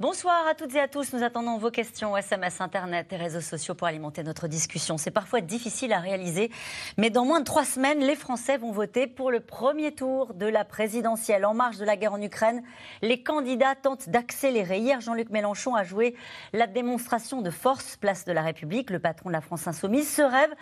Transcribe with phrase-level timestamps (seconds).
[0.00, 1.12] Bonsoir à toutes et à tous.
[1.12, 4.98] Nous attendons vos questions SMS, Internet et réseaux sociaux pour alimenter notre discussion.
[4.98, 6.50] C'est parfois difficile à réaliser,
[6.98, 10.46] mais dans moins de trois semaines, les Français vont voter pour le premier tour de
[10.46, 11.46] la présidentielle.
[11.46, 12.64] En marge de la guerre en Ukraine,
[13.02, 14.78] les candidats tentent d'accélérer.
[14.80, 16.16] Hier, Jean-Luc Mélenchon a joué
[16.52, 18.90] la démonstration de force, place de la République.
[18.90, 20.52] Le patron de la France Insoumise se rêve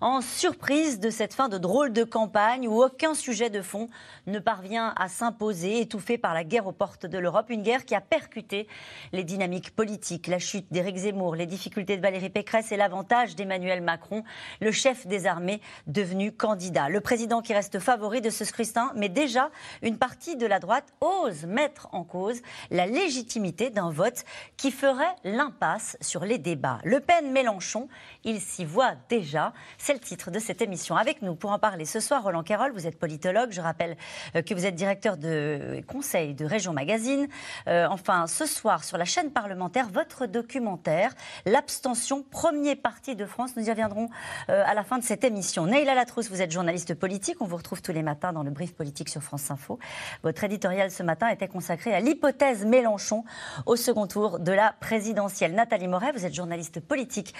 [0.00, 3.90] en surprise de cette fin de drôle de campagne où aucun sujet de fond
[4.26, 7.50] ne parvient à s'imposer, étouffé par la guerre aux portes de l'Europe.
[7.50, 8.66] Une guerre qui a percuté
[9.12, 13.80] les dynamiques politiques, la chute d'Éric Zemmour, les difficultés de Valérie Pécresse et l'avantage d'Emmanuel
[13.80, 14.24] Macron,
[14.60, 16.88] le chef des armées devenu candidat.
[16.88, 19.50] Le président qui reste favori de ce scrutin, mais déjà
[19.82, 24.24] une partie de la droite ose mettre en cause la légitimité d'un vote
[24.56, 26.78] qui ferait l'impasse sur les débats.
[26.84, 27.88] Le Pen Mélenchon,
[28.24, 29.52] il s'y voit déjà.
[29.78, 30.96] C'est le titre de cette émission.
[30.96, 33.50] Avec nous pour en parler ce soir, Roland Quérol, vous êtes politologue.
[33.52, 33.96] Je rappelle
[34.34, 37.28] euh, que vous êtes directeur de conseil de Région Magazine.
[37.68, 41.14] Euh, enfin, ce soir, sur la chaîne parlementaire votre documentaire,
[41.46, 43.56] L'abstention, premier parti de France.
[43.56, 44.08] Nous y reviendrons
[44.48, 45.66] euh, à la fin de cette émission.
[45.66, 47.36] Neila Latrousse, vous êtes journaliste politique.
[47.40, 49.78] On vous retrouve tous les matins dans le brief politique sur France Info.
[50.22, 53.24] Votre éditorial ce matin était consacré à l'hypothèse Mélenchon
[53.66, 55.54] au second tour de la présidentielle.
[55.54, 57.34] Nathalie Moret, vous êtes journaliste politique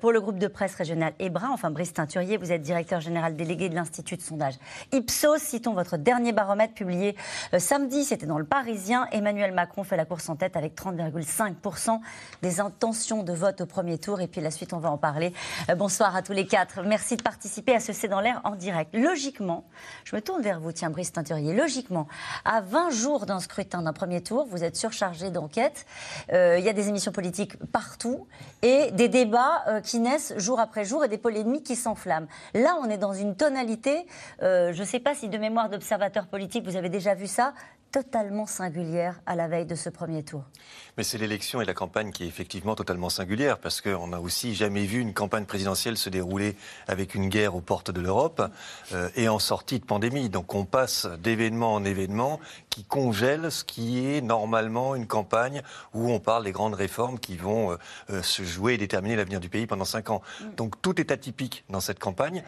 [0.00, 1.48] pour le groupe de presse régional Ebra.
[1.50, 4.54] Enfin, Brice Teinturier, vous êtes directeur général délégué de l'Institut de sondage
[4.92, 5.38] Ipsos.
[5.38, 7.16] Citons votre dernier baromètre publié
[7.52, 9.06] euh, samedi, c'était dans le Parisien.
[9.12, 12.00] Emmanuel Macron fait la course en tête avec 30,5%
[12.42, 14.20] des intentions de vote au premier tour.
[14.20, 15.32] Et puis la suite, on va en parler.
[15.70, 16.82] Euh, bonsoir à tous les quatre.
[16.82, 18.90] Merci de participer à ce C'est dans l'air en direct.
[18.94, 19.64] Logiquement,
[20.04, 21.54] je me tourne vers vous, tiens, Brice Teinturier.
[21.54, 22.06] Logiquement,
[22.44, 25.86] à 20 jours d'un scrutin d'un premier tour, vous êtes surchargé d'enquêtes.
[26.32, 28.26] Euh, il y a des émissions politiques partout
[28.62, 32.28] et des débats qui naissent jour après jour et des polémiques qui s'enflamment.
[32.54, 34.06] Là, on est dans une tonalité,
[34.40, 37.54] je ne sais pas si de mémoire d'observateur politique, vous avez déjà vu ça,
[37.94, 40.42] totalement singulière à la veille de ce premier tour.
[40.96, 44.56] Mais c'est l'élection et la campagne qui est effectivement totalement singulière, parce qu'on n'a aussi
[44.56, 46.56] jamais vu une campagne présidentielle se dérouler
[46.88, 48.42] avec une guerre aux portes de l'Europe
[48.92, 50.28] euh, et en sortie de pandémie.
[50.28, 55.62] Donc on passe d'événement en événement qui congèle ce qui est normalement une campagne
[55.92, 57.76] où on parle des grandes réformes qui vont euh,
[58.10, 60.20] euh, se jouer et déterminer l'avenir du pays pendant cinq ans.
[60.40, 60.54] Mm.
[60.56, 62.42] Donc tout est atypique dans cette campagne.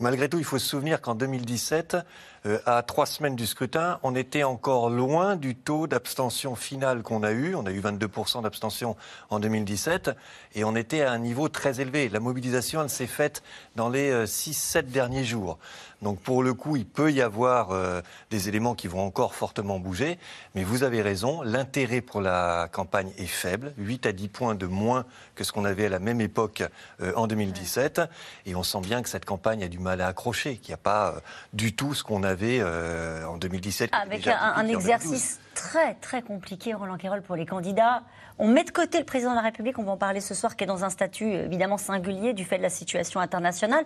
[0.00, 1.98] Malgré tout, il faut se souvenir qu'en 2017,
[2.46, 7.22] euh, à trois semaines du scrutin, on était encore loin du taux d'abstention final qu'on
[7.22, 7.54] a eu.
[7.54, 8.96] On a eu 22% d'abstention
[9.28, 10.12] en 2017
[10.54, 12.08] et on était à un niveau très élevé.
[12.08, 13.42] La mobilisation, elle s'est faite
[13.76, 15.58] dans les 6-7 euh, derniers jours.
[16.02, 18.00] Donc pour le coup, il peut y avoir euh,
[18.30, 20.18] des éléments qui vont encore fortement bouger.
[20.54, 24.66] Mais vous avez raison, l'intérêt pour la campagne est faible, 8 à 10 points de
[24.66, 26.62] moins que ce qu'on avait à la même époque
[27.02, 28.00] euh, en 2017.
[28.46, 30.82] Et on sent bien que cette campagne a du mal à accrocher, qu'il n'y a
[30.82, 31.20] pas euh,
[31.52, 33.90] du tout ce qu'on avait en 2017.
[33.92, 38.02] Avec un, exercice très très compliqué, Roland Quérol, pour les candidats.
[38.38, 40.56] On met de côté le président de la République, on va en parler ce soir,
[40.56, 43.84] qui est dans un statut évidemment singulier du fait de la situation internationale.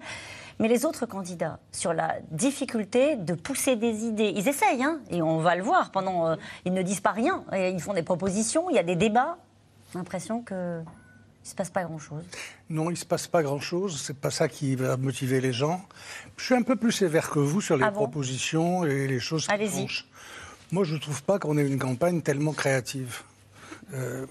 [0.61, 5.23] Mais les autres candidats, sur la difficulté de pousser des idées, ils essayent, hein, et
[5.23, 5.91] on va le voir.
[5.91, 8.85] Pendant, euh, ils ne disent pas rien, et ils font des propositions, il y a
[8.85, 9.39] des débats.
[9.95, 10.83] L'impression que
[11.45, 12.25] il ne se passe pas grand-chose.
[12.71, 14.01] Non, il ne se passe pas grand-chose.
[14.01, 15.85] C'est pas ça qui va motiver les gens.
[16.39, 19.47] Je suis un peu plus sévère que vous sur les ah propositions et les choses
[19.47, 20.05] qui.
[20.75, 23.23] Moi, je ne trouve pas qu'on ait une campagne tellement créative.
[23.93, 24.27] Euh,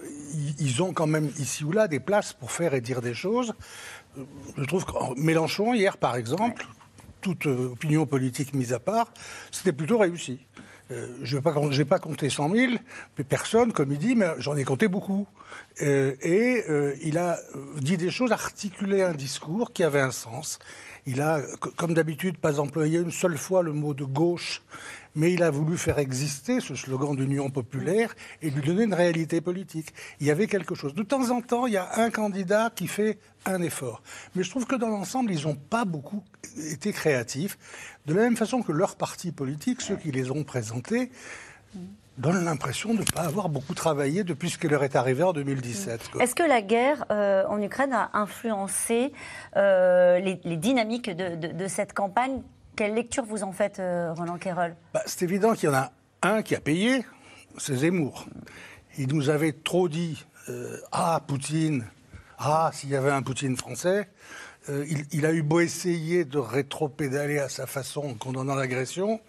[0.58, 3.54] ils ont quand même ici ou là des places pour faire et dire des choses
[4.56, 6.66] je trouve que Mélenchon, hier par exemple,
[7.20, 9.12] toute euh, opinion politique mise à part,
[9.50, 10.40] c'était plutôt réussi.
[10.90, 12.72] Euh, je n'ai pas, compté 100 000,
[13.16, 15.26] mais personne, comme il dit, mais j'en ai compté beaucoup.
[15.80, 16.62] Euh, et
[17.02, 17.38] il a
[17.80, 20.58] dit des choses, articulé un discours qui avait un sens.
[21.06, 21.40] Il a,
[21.76, 24.62] comme d'habitude, pas employé une seule fois le mot de gauche
[25.14, 29.40] mais il a voulu faire exister ce slogan d'union populaire et lui donner une réalité
[29.40, 29.94] politique.
[30.20, 30.94] Il y avait quelque chose.
[30.94, 34.02] De temps en temps, il y a un candidat qui fait un effort.
[34.34, 36.22] Mais je trouve que dans l'ensemble, ils n'ont pas beaucoup
[36.70, 37.58] été créatifs.
[38.06, 41.10] De la même façon que leurs partis politiques, ceux qui les ont présentés,
[42.18, 45.32] donnent l'impression de ne pas avoir beaucoup travaillé depuis ce qui leur est arrivé en
[45.32, 46.10] 2017.
[46.20, 49.12] Est-ce que la guerre euh, en Ukraine a influencé
[49.56, 52.42] euh, les, dynamiques de, cette campagne
[52.76, 54.76] quelle lecture vous en faites, euh, Roland Quérol?
[54.92, 55.92] Bah, C'est évident qu'il y en a
[56.22, 57.04] un qui a payé,
[57.58, 58.26] c'est Zemmour.
[58.98, 61.84] Il nous avait trop dit euh, Ah, Poutine,
[62.38, 64.08] ah, s'il y avait un Poutine français.
[64.70, 69.20] Euh, il, a eu beau essayer de rétro-pédaler à sa façon en condamnant l'agression.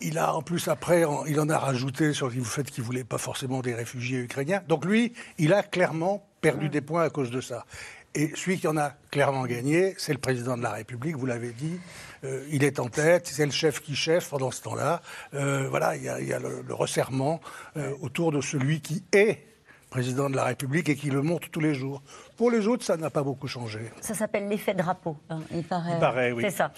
[0.00, 3.18] Il a en plus après, il en a rajouté sur le fait qu'il voulait pas
[3.18, 4.62] forcément des réfugiés ukrainiens.
[4.68, 7.66] Donc lui, il a clairement perdu des points à cause de ça.
[8.14, 11.50] Et celui qui en a clairement gagné, c'est le président de la République, vous l'avez
[11.50, 11.80] dit.
[12.24, 15.02] Euh, il est en tête, c'est le chef qui chef pendant ce temps-là.
[15.34, 17.40] Euh, voilà, il y a, le, resserrement
[17.76, 19.44] euh, autour de celui qui est
[19.92, 22.02] président de la République et qui le montre tous les jours.
[22.38, 23.92] Pour les autres, ça n'a pas beaucoup changé.
[24.00, 25.92] Ça s'appelle l'effet drapeau, hein, il paraît.
[25.92, 26.42] Il paraît oui.
[26.44, 26.72] C'est ça.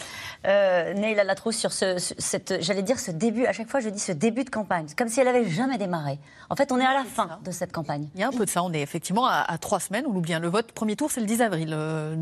[0.46, 4.00] Euh, Neil Latrousse, sur ce, cette, j'allais dire ce début, à chaque fois je dis
[4.00, 6.19] ce début de campagne, comme si elle avait jamais démarré.
[6.50, 8.08] En fait, on est à la fin de cette campagne.
[8.17, 10.32] Il y a un peu de ça, on est effectivement à, trois semaines, on l'oublie
[10.32, 10.40] bien.
[10.40, 11.69] Le vote, premier tour, c'est le 10 avril.
[11.73, 12.17] Euh,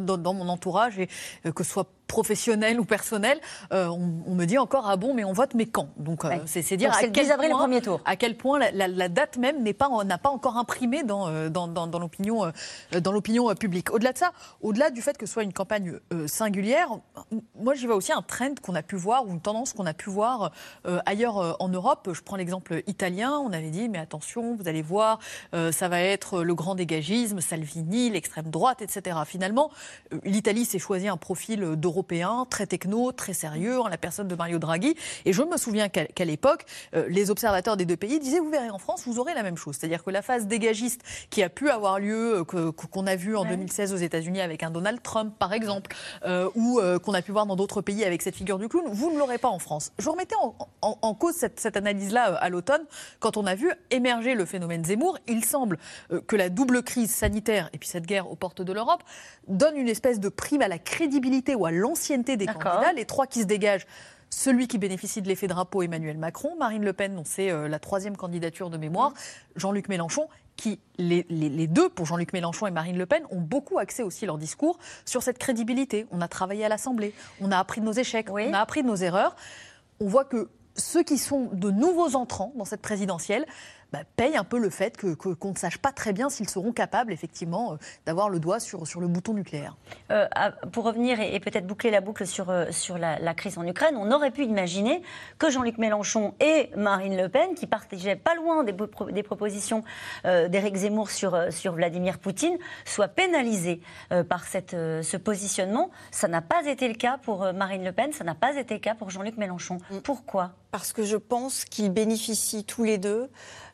[0.00, 1.08] dans, mon entourage, et,
[1.46, 3.40] euh, que ce soit professionnel ou personnel,
[3.72, 5.88] euh, on, me dit encore ah bon mais on vote mais quand?
[5.96, 8.00] Donc c'est dire à quel avril point, le premier tour.
[8.04, 11.98] À quel point la, date même n'est pas n'a pas encore imprimé dans dans, dans
[11.98, 12.46] l'opinion
[12.94, 13.92] euh, dans l'opinion euh, publique.
[13.92, 16.88] Au-delà de ça, au-delà du fait que ce soit une campagne euh, singulière,
[17.54, 19.94] moi j'y vois aussi un trend qu'on a pu voir ou une tendance qu'on a
[19.94, 20.52] pu voir
[21.04, 22.10] ailleurs en Europe.
[22.12, 23.38] Je prends l'exemple italien.
[23.38, 25.18] On avait dit mais attention, vous allez voir,
[25.52, 29.18] ça va être le grand dégagisme, Salvini, l'extrême droite, etc.
[29.26, 29.70] Finalement,
[30.24, 34.58] l'Italie s'est choisi un profil d'Européen très techno, très sérieux, en la personne de Mario
[34.58, 34.94] Draghi.
[35.24, 38.78] Et je me souviens qu'à l'époque, les observateurs des deux pays disaient vous verrez en
[38.78, 39.76] France, vous aurez la même chose.
[39.78, 41.00] C'est-à-dire que la phase dégagiste
[41.30, 44.70] qui a pu avoir lieu, que, qu'on a vu en 2016 aux États-Unis avec un
[44.70, 45.94] Donald Trump, par exemple,
[46.24, 48.84] euh, ou euh, qu'on a pu voir dans d'autres pays avec cette figure du clown,
[48.88, 49.92] vous ne l'aurez pas en France.
[49.98, 50.34] Je remettais
[50.82, 52.82] en, cause cette, analyse-là euh, à l'automne,
[53.20, 55.18] quand on a vu émerger le phénomène Zemmour.
[55.28, 55.78] Il semble
[56.26, 59.02] que la double crise sanitaire et puis cette guerre aux portes de l'Europe
[59.48, 62.92] donne une espèce de prime à la crédibilité ou à l'ancienneté des candidats.
[62.92, 63.86] Les trois qui se dégagent
[64.28, 68.16] celui qui bénéficie de l'effet drapeau, Emmanuel Macron, Marine Le Pen, dont c'est la troisième
[68.16, 69.12] candidature de mémoire,
[69.54, 74.02] Jean-Luc Mélenchon, qui, les, deux, pour Jean-Luc Mélenchon et Marine Le Pen, ont beaucoup axé
[74.02, 76.06] aussi leur discours sur cette crédibilité.
[76.10, 78.88] On a travaillé à l'Assemblée, on a appris de nos échecs, on a appris de
[78.88, 79.36] nos erreurs.
[80.00, 83.46] On voit que ceux qui sont de nouveaux entrants dans cette présidentielle
[83.92, 86.72] bah, paye un peu le fait qu'on que, ne sache pas très bien s'ils seront
[86.72, 89.76] capables, effectivement, euh, d'avoir le doigt sur, sur le bouton nucléaire.
[90.10, 90.26] Euh,
[90.72, 94.10] pour revenir et, peut-être boucler la boucle sur, euh, sur la, crise en Ukraine, on
[94.10, 95.02] aurait pu imaginer
[95.38, 98.74] que Jean-Luc Mélenchon et Marine Le Pen, qui partageaient pas loin des,
[99.12, 99.84] des propositions
[100.24, 103.80] d'Éric Zemmour sur, sur Vladimir Poutine, soient pénalisés
[104.28, 105.90] par cette, ce positionnement.
[106.10, 108.80] Ça n'a pas été le cas pour Marine Le Pen, ça n'a pas été le
[108.80, 109.78] cas pour Jean-Luc Mélenchon.
[109.90, 109.98] Mm.
[109.98, 110.52] Pourquoi?
[110.76, 113.30] Parce que je pense qu'ils bénéficient tous les deux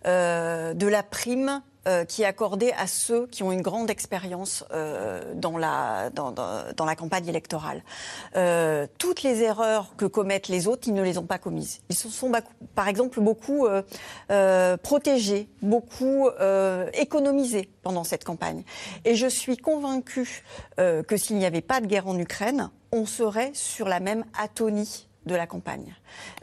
[0.07, 4.65] euh, de la prime euh, qui est accordée à ceux qui ont une grande expérience
[4.71, 7.83] euh, dans, la, dans, dans, la campagne électorale.
[8.99, 11.81] toutes les erreurs que commettent les autres, ils ne les ont pas commises.
[11.89, 12.31] Ils se sont,
[12.77, 13.67] par exemple, beaucoup
[14.85, 16.31] protégés, beaucoup
[16.95, 18.63] économisés pendant cette campagne.
[19.05, 20.45] Et je suis convaincue
[20.77, 25.09] que s'il n'y avait pas de guerre en Ukraine, on serait sur la même atonie
[25.27, 25.95] de la campagne.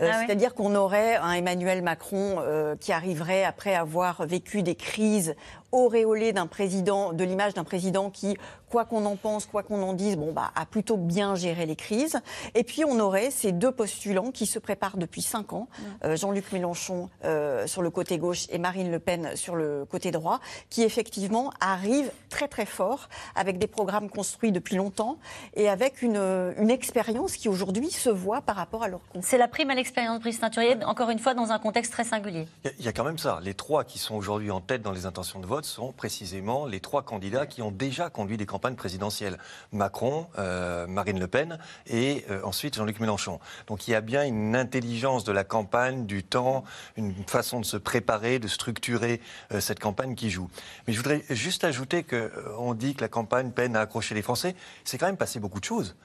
[0.02, 4.76] Euh, ah c'est-à-dire qu'on aurait un Emmanuel Macron euh, qui arriverait après avoir vécu des
[4.76, 5.36] crises
[5.72, 8.38] auréolé d'un président, de l'image d'un président qui,
[8.70, 11.76] quoi qu'on en pense, quoi qu'on en dise, bon, bah, a plutôt bien géré les
[11.76, 12.20] crises.
[12.56, 15.68] Et puis on aurait ces deux postulants qui se préparent depuis cinq ans,
[16.04, 20.12] euh, Jean-Luc Mélenchon euh, sur le côté gauche et Marine Le Pen sur le côté
[20.12, 20.40] droit,
[20.70, 25.18] qui effectivement arrivent très très fort avec des programmes construits depuis longtemps
[25.56, 26.18] et avec une,
[26.58, 30.20] une expérience qui aujourd'hui se voit par rapport à leur C'est la prime à l'expérience
[30.20, 32.48] Brice Teinturier, encore une fois dans un contexte très singulier.
[32.80, 33.40] Il y, a quand même ça.
[33.44, 36.80] Les trois qui sont aujourd'hui en tête dans les intentions de vote sont précisément les
[36.80, 39.38] trois candidats qui ont déjà conduit des campagnes présidentielles.
[39.72, 43.40] Macron, euh, Marine Le Pen et euh, ensuite Jean-Luc Mélenchon.
[43.68, 46.64] Donc il y a bien une intelligence de la campagne, du temps,
[46.96, 50.50] une façon de se préparer, de structurer euh, cette campagne qui joue.
[50.88, 54.56] Mais je voudrais juste ajouter qu'on dit que la campagne peine à accrocher les Français.
[54.84, 55.96] C'est quand même passé beaucoup de choses.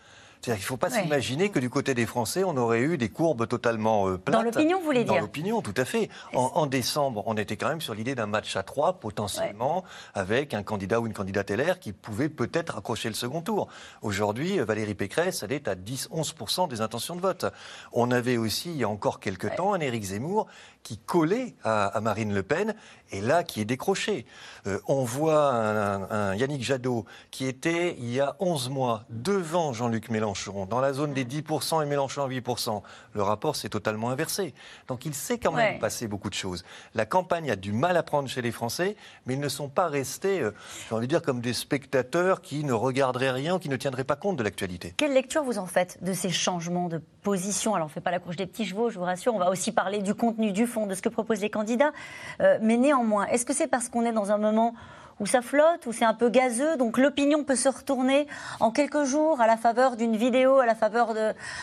[0.45, 3.09] C'est-à-dire qu'il ne faut pas s'imaginer que du côté des Français, on aurait eu des
[3.09, 4.37] courbes totalement euh, plates.
[4.37, 6.11] Dans l'opinion, vous voulez dire Dans l'opinion, tout à fait.
[6.35, 10.63] En, décembre, on était quand même sur l'idée d'un match à trois, potentiellement, avec un
[10.63, 13.69] candidat ou une candidate LR qui pouvait peut-être accrocher le second tour.
[14.03, 17.47] Aujourd'hui, euh, Valérie Pécresse, elle est à 10-11% des intentions de vote.
[17.93, 20.47] On avait aussi, il y a encore quelques temps, un Éric Zemmour
[20.85, 22.75] qui collait à, Marine Le Pen
[23.11, 24.27] et là qui est décroché.
[24.67, 30.11] Euh, on voit un, Yannick Jadot qui était il y a 11 mois devant Jean-Luc
[30.11, 32.83] Mélenchon dans la zone des 10% et Mélenchon à 8%.
[33.15, 34.55] Le rapport s'est totalement inversé.
[34.87, 36.65] Donc il s'est quand même passé beaucoup de choses.
[36.95, 39.89] La campagne a du mal à prendre chez les Français, mais ils ne sont pas
[39.89, 40.53] restés, euh,
[40.89, 44.17] j'ai envie de dire, comme des spectateurs qui ne regarderaient rien, qui ne tiendraient pas
[44.17, 44.93] compte de l'actualité.
[44.99, 48.19] Quelle lecture vous en faites de ces changements de Alors on ne fait pas la
[48.19, 50.95] couche des petits chevaux, je vous rassure, on va aussi parler du contenu du de
[50.95, 51.93] ce que proposent les candidats.
[52.41, 54.75] Euh, mais néanmoins, est-ce que c'est parce qu'on est dans un moment
[55.21, 58.27] où ça flotte, où c'est un peu gazeux, donc l'opinion peut se retourner
[58.61, 61.15] en quelques jours à la faveur d'une vidéo, à la faveur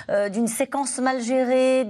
[0.09, 1.85] euh, d'une séquence mal gérée,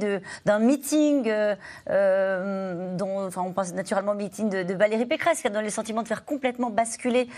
[0.45, 5.49] d'un meeting, euh, dont, enfin, on pense naturellement au meeting de, Valérie Pécresse, qui a
[5.49, 7.29] donné le sentiment de faire complètement basculer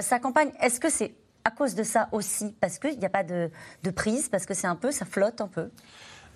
[0.00, 0.50] sa campagne.
[0.60, 3.50] Est-ce que c'est à cause de ça aussi, parce qu'il n'y a pas de,
[3.94, 5.70] prise, parce que c'est un peu, ça flotte un peu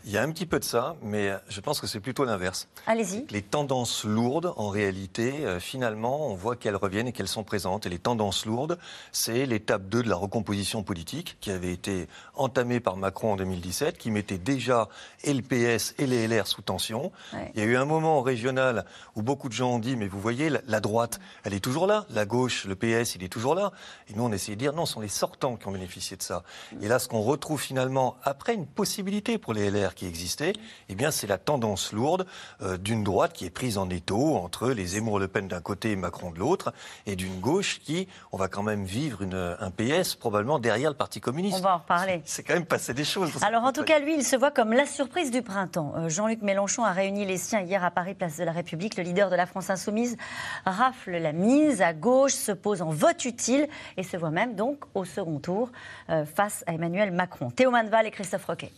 [0.06, 2.68] il y a un petit peu de ça, mais je pense que c'est plutôt l'inverse.
[2.86, 3.24] Allez-y.
[3.30, 7.86] Les tendances lourdes, en réalité, euh, finalement, on voit qu'elles reviennent et qu'elles sont présentes.
[7.86, 8.78] Et les tendances lourdes,
[9.12, 13.96] c'est l'étape 2 de la recomposition politique qui avait été entamée par Macron en 2017,
[13.96, 14.88] qui mettait déjà
[15.22, 17.10] et le PS et les LR sous tension.
[17.54, 18.84] Il y a eu un moment régional
[19.16, 22.04] où beaucoup de gens ont dit, mais vous voyez, la, droite, elle est toujours là.
[22.10, 23.72] La gauche, le PS, il est toujours là.
[24.08, 26.22] Et nous, on essayait de dire, non, ce sont les sortants qui ont bénéficié de
[26.22, 26.42] ça.
[26.82, 30.52] Et là, ce qu'on retrouve finalement, après une possibilité pour les LR, qui existait,
[30.88, 32.26] eh bien, c'est la tendance lourde
[32.62, 35.96] euh, d'une droite qui est prise en étau entre les Zemmour-Le Pen d'un côté et
[35.96, 36.72] Macron de l'autre,
[37.06, 40.96] et d'une gauche qui, on va quand même vivre une, un PS probablement derrière le
[40.96, 41.58] Parti communiste.
[41.58, 42.22] On va en reparler.
[42.24, 43.32] C'est quand même passé des choses.
[43.42, 45.94] Alors, en tout cas, lui, il se voit comme la surprise du printemps.
[45.96, 48.96] Euh, Jean-Luc Mélenchon a réuni les siens hier à Paris, place de la République.
[48.96, 50.16] Le leader de la France insoumise
[50.64, 54.84] rafle la mise à gauche, se pose en vote utile et se voit même donc
[54.94, 55.70] au second tour
[56.10, 57.50] euh, face à Emmanuel Macron.
[57.50, 58.72] Théo Manval et Christophe Roquet.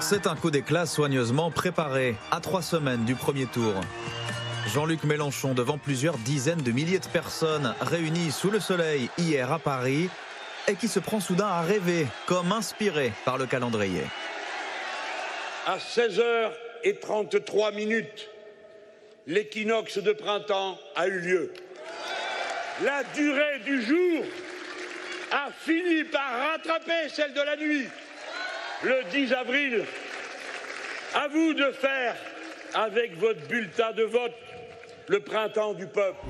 [0.00, 3.74] C'est un coup d'éclat soigneusement préparé à trois semaines du premier tour.
[4.72, 9.58] Jean-Luc Mélenchon devant plusieurs dizaines de milliers de personnes réunies sous le soleil hier à
[9.58, 10.08] Paris
[10.68, 14.02] et qui se prend soudain à rêver comme inspiré par le calendrier.
[15.66, 18.28] À 16h33 minutes,
[19.26, 21.52] l'équinoxe de printemps a eu lieu
[22.82, 24.24] la durée du jour
[25.30, 27.88] a fini par rattraper celle de la nuit.
[28.82, 29.84] Le 10 avril,
[31.14, 32.16] à vous de faire
[32.74, 34.34] avec votre bulletin de vote
[35.08, 36.26] le printemps du peuple.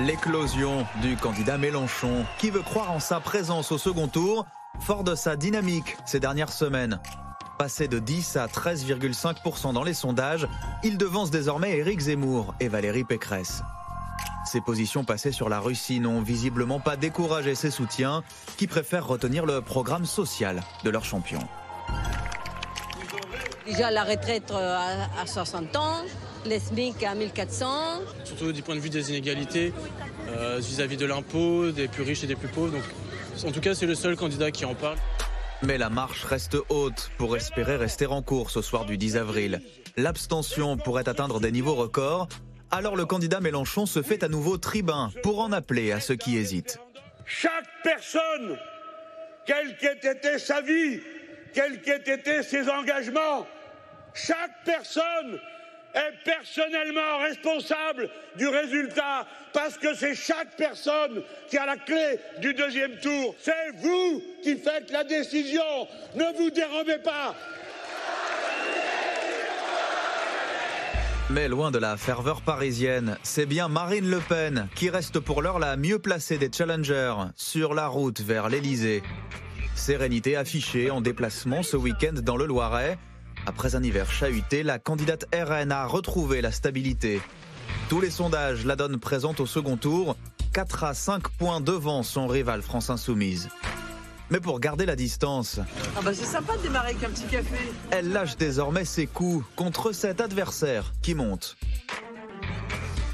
[0.00, 4.46] L'éclosion du candidat Mélenchon, qui veut croire en sa présence au second tour,
[4.80, 7.00] fort de sa dynamique ces dernières semaines.
[7.58, 10.48] Passé de 10 à 13,5% dans les sondages,
[10.82, 13.62] il devance désormais Éric Zemmour et Valérie Pécresse.
[14.54, 18.22] Ces positions passées sur la Russie n'ont visiblement pas découragé ses soutiens,
[18.56, 21.40] qui préfèrent retenir le programme social de leur champion.
[23.66, 24.78] Déjà la retraite euh,
[25.20, 25.96] à 60 ans,
[26.46, 27.66] les SMIC à 1400.
[28.22, 29.72] Surtout du point de vue des inégalités
[30.28, 32.70] euh, vis-à-vis de l'impôt, des plus riches et des plus pauvres.
[32.70, 32.84] Donc,
[33.44, 34.98] en tout cas, c'est le seul candidat qui en parle.
[35.62, 39.60] Mais la marche reste haute pour espérer rester en course au soir du 10 avril.
[39.96, 42.28] L'abstention pourrait atteindre des niveaux records
[42.74, 46.36] alors le candidat Mélenchon se fait à nouveau tribun pour en appeler à ceux qui
[46.36, 46.80] hésitent.
[47.24, 48.58] Chaque personne,
[49.46, 51.00] quelle qu'ait été sa vie,
[51.52, 53.46] quels qu'aient été ses engagements,
[54.12, 55.38] chaque personne
[55.94, 62.54] est personnellement responsable du résultat parce que c'est chaque personne qui a la clé du
[62.54, 63.36] deuxième tour.
[63.38, 65.86] C'est vous qui faites la décision.
[66.16, 67.36] Ne vous dérobez pas.
[71.34, 75.58] Mais loin de la ferveur parisienne, c'est bien Marine Le Pen qui reste pour l'heure
[75.58, 79.02] la mieux placée des challengers sur la route vers l'Elysée.
[79.74, 82.98] Sérénité affichée en déplacement ce week-end dans le Loiret.
[83.46, 87.20] Après un hiver chahuté, la candidate RN a retrouvé la stabilité.
[87.88, 90.16] Tous les sondages la donnent présente au second tour,
[90.52, 93.48] 4 à 5 points devant son rival France Insoumise.
[94.30, 95.60] Mais pour garder la distance.
[95.96, 97.56] Ah bah c'est sympa de démarrer avec un petit café.
[97.90, 101.56] Elle lâche désormais ses coups contre cet adversaire qui monte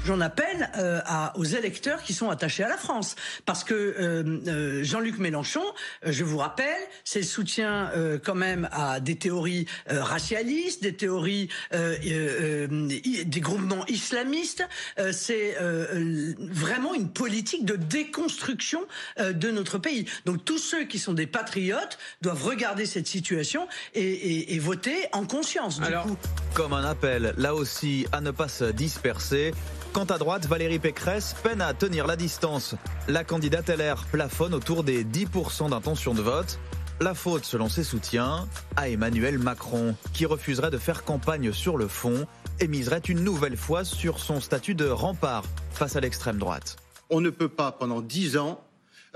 [0.05, 3.15] j'en appelle euh, à, aux électeurs qui sont attachés à la France.
[3.45, 5.63] Parce que euh, euh Jean-Luc Mélenchon,
[6.05, 10.93] euh, je vous rappelle, c'est le soutien euh, quand même à des théories racialistes, des
[10.95, 14.67] théories des groupements islamistes.
[15.11, 18.81] c'est vraiment une politique de déconstruction
[19.19, 20.05] de notre pays.
[20.25, 24.95] Donc tous ceux qui sont des patriotes doivent regarder cette situation et, et, et voter
[25.11, 25.79] en conscience.
[25.79, 26.17] Du coup.
[26.53, 29.53] Comme un appel, là aussi, à ne pas se disperser.
[29.93, 32.75] Quant à droite, Valérie Pécresse peine à tenir la distance.
[33.09, 36.59] La candidate LR plafonne autour des 10% d'intention de vote.
[37.01, 41.89] La faute, selon ses soutiens, à Emmanuel Macron, qui refuserait de faire campagne sur le
[41.89, 42.25] fond
[42.61, 45.43] et miserait une nouvelle fois sur son statut de rempart
[45.73, 46.77] face à l'extrême droite.
[47.09, 48.63] On ne peut pas, pendant dix ans,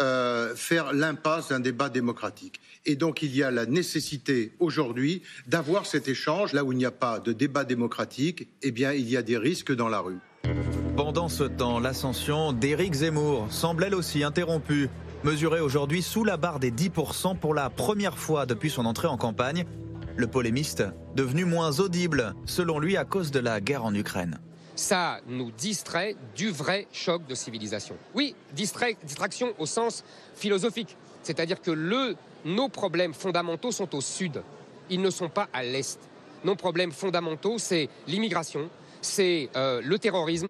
[0.01, 2.60] euh, faire l'impasse d'un débat démocratique.
[2.86, 6.51] Et donc il y a la nécessité aujourd'hui d'avoir cet échange.
[6.51, 9.38] Là où il n'y a pas de débat démocratique, eh bien il y a des
[9.38, 10.20] risques dans la rue.
[10.96, 14.90] Pendant ce temps, l'ascension d'Éric Zemmour semble elle aussi interrompue.
[15.24, 19.18] Mesurée aujourd'hui sous la barre des 10% pour la première fois depuis son entrée en
[19.18, 19.66] campagne,
[20.18, 20.84] Le polémiste,
[21.16, 24.40] devenu moins audible, selon lui, à cause de la guerre en Ukraine
[24.75, 27.96] ça nous distrait du vrai choc de civilisation.
[28.14, 30.04] Oui, distraction au sens
[30.36, 30.98] philosophique.
[31.24, 31.72] C'est-à-dire que
[32.44, 34.44] nos problèmes fondamentaux sont au sud.
[34.90, 36.00] Ils ne sont pas à l'est.
[36.44, 38.70] Nos problèmes fondamentaux, c'est l'immigration,
[39.05, 40.47] c'est euh, le terrorisme.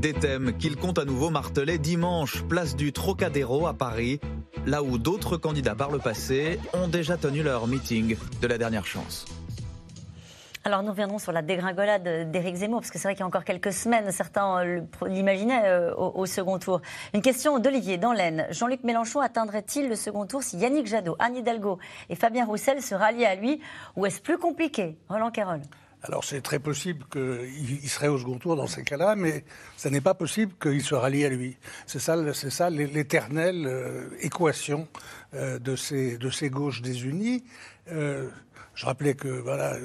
[0.00, 4.20] Des thèmes qu'il compte à nouveau marteler dimanche, place du Trocadéro à Paris,
[4.66, 8.84] là où d'autres candidats par le passé ont déjà tenu leur meeting de la dernière
[8.84, 9.24] chance.
[10.64, 13.26] Alors nous reviendrons sur la dégringolade d'Éric Zemmour, parce que c'est vrai qu'il y a
[13.26, 14.62] encore quelques semaines, certains
[15.06, 16.80] l'imaginaient euh, au, second tour.
[17.14, 18.46] Une question d'Olivier dans l'Aisne.
[18.50, 21.78] Jean-Luc Mélenchon atteindrait-il le second tour si Yannick Jadot, Anne Hidalgo
[22.10, 23.60] et Fabien Roussel se rallient à lui,
[23.96, 24.96] ou est-ce plus compliqué?
[25.08, 25.62] Roland Carroll
[26.02, 29.44] alors c'est très possible qu'il serait au second tour dans ces cas-là, mais
[29.76, 31.56] ce n'est pas possible qu'il se rallie à lui.
[31.86, 34.88] C'est ça, c'est ça l'éternelle euh, équation
[35.34, 37.44] euh, de, ces, de ces gauches désunies.
[37.88, 38.28] Euh,
[38.74, 39.76] je rappelais que voilà,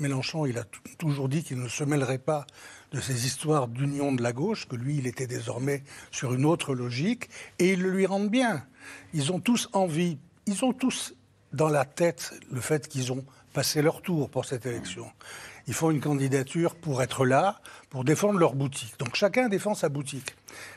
[0.00, 0.64] Mélenchon, il a
[0.98, 2.46] toujours dit qu'il ne se mêlerait pas
[2.90, 6.74] de ces histoires d'union de la gauche, que lui, il était désormais sur une autre
[6.74, 7.28] logique,
[7.58, 8.66] et ils le lui rendent bien.
[9.14, 11.14] Ils ont tous envie, ils ont tous
[11.52, 15.06] dans la tête le fait qu'ils ont passé leur tour pour cette élection
[15.72, 18.94] ils font une candidature pour être là, pour défendre leur boutique.
[18.98, 20.36] Donc chacun défend sa boutique.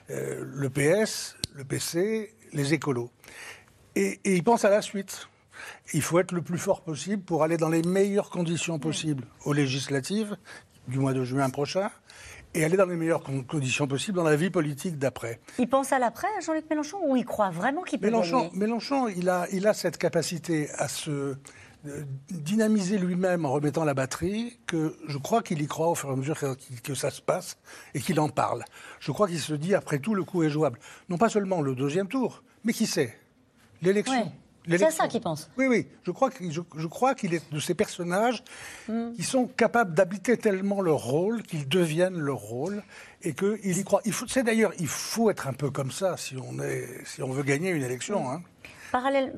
[0.09, 3.11] Euh, le PS, le PC, les écolos.
[3.97, 5.27] Et, ils pensent à la suite.
[5.93, 9.51] Il faut être le plus fort possible pour aller dans les meilleures conditions possibles aux
[9.51, 10.37] législatives
[10.87, 11.89] du mois de juin prochain
[12.53, 15.41] et aller dans les meilleures conditions possibles dans la vie politique d'après.
[15.59, 18.57] Il pense à l'après, Jean-Luc Mélenchon, ou il croit vraiment qu'il peut Mélenchon, gagner?
[18.59, 21.35] Mélenchon, il a, il a cette capacité à se
[22.29, 26.13] dynamiser lui-même en remettant la batterie, que je crois qu'il y croit au fur et
[26.13, 26.37] à mesure
[26.83, 27.57] que, ça se passe
[27.93, 28.63] et qu'il en parle.
[28.99, 30.79] Je crois qu'il se dit, après tout, le coup est jouable.
[31.09, 33.17] Non pas seulement le deuxième tour, mais qui sait?
[33.81, 34.31] L'élection.
[34.67, 35.49] C'est ça qu'il pense.
[35.57, 35.87] Oui, oui.
[36.03, 38.43] Je crois, je, qu'il est de ces personnages
[38.87, 39.13] hmm.
[39.13, 42.81] qui sont capables d'habiter tellement leur rôle qu'ils deviennent leur rôle
[43.21, 44.01] et qu'il y croit.
[44.27, 47.43] C'est d'ailleurs, il faut être un peu comme ça si on, est, si on veut
[47.43, 48.23] gagner une élection.
[48.23, 48.33] Hmm.
[48.33, 48.41] Hein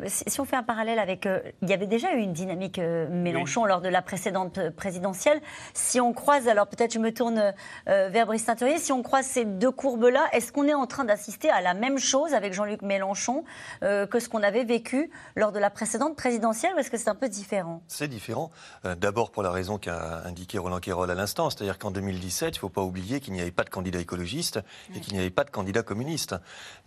[0.08, 1.26] si on fait un parallèle avec.
[1.26, 4.72] Euh, il y avait déjà eu une dynamique euh, Mélenchon lors de la précédente euh,
[4.72, 5.42] présidentielle.
[5.74, 7.54] Si on croise, alors peut-être je me tourne
[7.86, 11.50] vers Brice Teinturier, si on croise ces deux courbes-là, est-ce qu'on est en train d'assister
[11.50, 13.44] à la même chose avec Jean-Luc Mélenchon
[13.82, 17.16] que ce qu'on avait vécu lors de la précédente présidentielle ou est-ce que c'est un
[17.16, 17.82] peu différent?
[17.88, 18.52] C'est différent.
[18.84, 22.60] D'abord pour la raison qu'a indiqué Roland Quérol à l'instant, c'est-à-dire qu'en 2017, il ne
[22.60, 24.60] faut pas oublier qu'il n'y avait pas de candidat écologiste
[24.96, 26.36] et qu'il n'y avait pas de candidat communiste.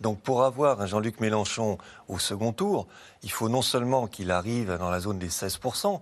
[0.01, 2.53] Donc pour avoir un Jean-Luc Mélenchon au second
[3.23, 5.99] il faut non seulement qu'il arrive dans la zone des 16%,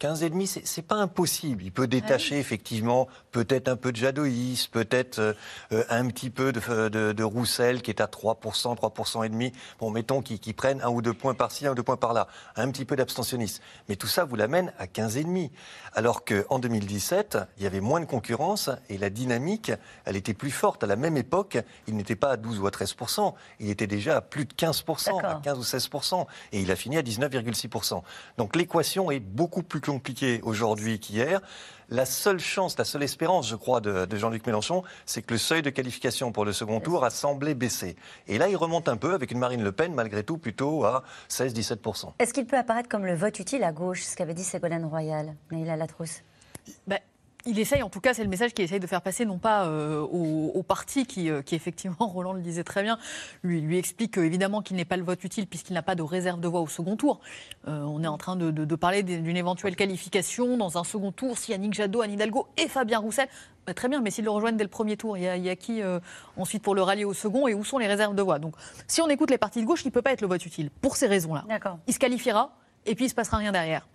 [0.00, 1.62] 15,5, c'est pas impossible.
[1.62, 5.32] Il peut détacher effectivement peut-être un peu de Jadoïs, peut-être euh,
[5.72, 9.52] euh, un petit peu de, Roussel qui est à 3%, 3% et demi.
[9.78, 12.28] Bon, mettons qu'ils prennent un ou deux points par-ci, un ou deux points par-là.
[12.56, 13.62] Un petit peu d'abstentionnisme.
[13.88, 15.50] Mais tout ça vous l'amène à 15,5.
[15.94, 19.72] Alors qu'en 2017, il y avait moins de concurrence et la dynamique,
[20.04, 20.84] elle était plus forte.
[20.84, 23.32] À la même époque, il n'était pas à 12 ou à 13%.
[23.60, 26.26] Il était déjà à plus de 15%, à 15 ou 16%.
[26.52, 28.02] Et il a fini à 19,6%.
[28.36, 31.40] Donc l'équation est beaucoup plus compliqué aujourd'hui qu'hier.
[31.88, 35.62] La seule chance, la seule espérance, je crois, de, Jean-Luc Mélenchon, c'est que le seuil
[35.62, 37.94] de qualification pour le second tour a semblé baisser.
[38.26, 41.04] Et là, il remonte un peu avec une Marine Le Pen, malgré tout, plutôt à
[41.30, 42.14] 16-17%.
[42.18, 45.34] Est-ce qu'il peut apparaître comme le vote utile à gauche, ce qu'avait dit Ségolène Royal,
[45.52, 46.22] Naïla Latrousse
[46.88, 46.98] ben,
[47.46, 49.66] il essaye, en tout cas, c'est le message qu'il essaye de faire passer, non pas
[49.66, 52.98] euh, au, parti qui, euh, qui, effectivement, Roland le disait très bien,
[53.42, 56.40] lui, lui explique évidemment qu'il n'est pas le vote utile puisqu'il n'a pas de réserve
[56.40, 57.20] de voix au second tour.
[57.68, 61.52] Euh, on est en train de, parler d'une éventuelle qualification dans un second tour si
[61.52, 63.28] Yannick Jadot, Anne Hidalgo et Fabien Roussel.
[63.66, 65.82] Bah, très bien, mais s'ils le rejoignent dès le premier tour, il y a, qui
[66.36, 68.38] ensuite pour le rallier au second et où sont les réserves de voix?
[68.38, 68.54] Donc,
[68.86, 70.70] si on écoute les partis de gauche, il ne peut pas être le vote utile
[70.70, 71.44] pour ces raisons-là.
[71.86, 72.52] Il se qualifiera
[72.84, 73.86] et puis il ne se passera rien derrière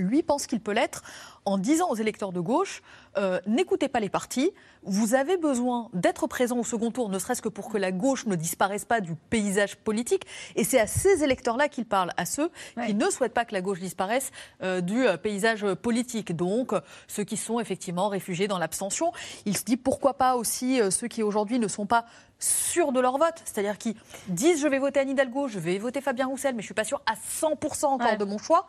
[0.00, 1.02] lui pense qu'il peut l'être
[1.44, 2.82] en disant aux électeurs de gauche
[3.16, 7.42] euh, n'écoutez pas les partis, vous avez besoin d'être présent au second tour, ne serait-ce
[7.42, 10.24] que pour que la gauche ne disparaisse pas du paysage politique.
[10.54, 12.50] Et c'est à ces électeurs-là qu'il parle, à ceux
[12.86, 14.30] qui ne souhaitent pas que la gauche disparaisse
[14.62, 16.34] euh, du euh, paysage politique.
[16.36, 16.72] Donc,
[17.08, 19.12] ceux qui sont effectivement réfugiés dans l'abstention.
[19.44, 22.04] Il se dit pourquoi pas aussi ceux qui aujourd'hui ne sont pas
[22.38, 23.96] sûrs de leur vote, c'est-à-dire qui
[24.28, 26.84] disent je vais voter Anne Hidalgo, je vais voter Fabien Roussel, mais je suis pas
[26.84, 28.66] sûr à 100% encore de mon choix.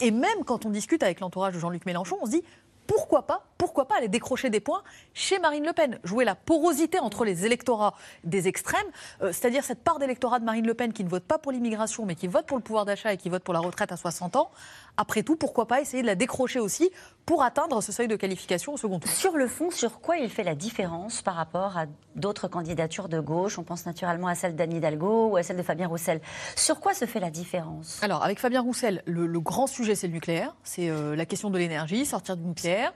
[0.00, 2.44] Et même quand on discute avec l'entourage de Jean-Luc Mélenchon, on se dit
[2.86, 4.82] pourquoi pas pourquoi pas aller décrocher des points
[5.14, 7.94] chez Marine Le Pen, jouer la porosité entre les électorats
[8.24, 8.88] des extrêmes,
[9.22, 12.04] euh, c'est-à-dire cette part d'électorat de Marine Le Pen qui ne vote pas pour l'immigration,
[12.04, 14.34] mais qui vote pour le pouvoir d'achat et qui vote pour la retraite à 60
[14.34, 14.50] ans.
[14.96, 16.90] Après tout, pourquoi pas essayer de la décrocher aussi
[17.24, 19.08] pour atteindre ce seuil de qualification au second tour?
[19.12, 23.20] Sur le fond, sur quoi il fait la différence par rapport à d'autres candidatures de
[23.20, 23.60] gauche?
[23.60, 26.20] On pense naturellement à celle d'Anne Hidalgo ou à celle de Fabien Roussel.
[26.56, 28.02] Sur quoi se fait la différence?
[28.02, 30.56] Alors, avec Fabien Roussel, le, grand sujet, c'est le nucléaire.
[30.64, 32.92] C'est euh, la question de l'énergie, sortir du nucléaire.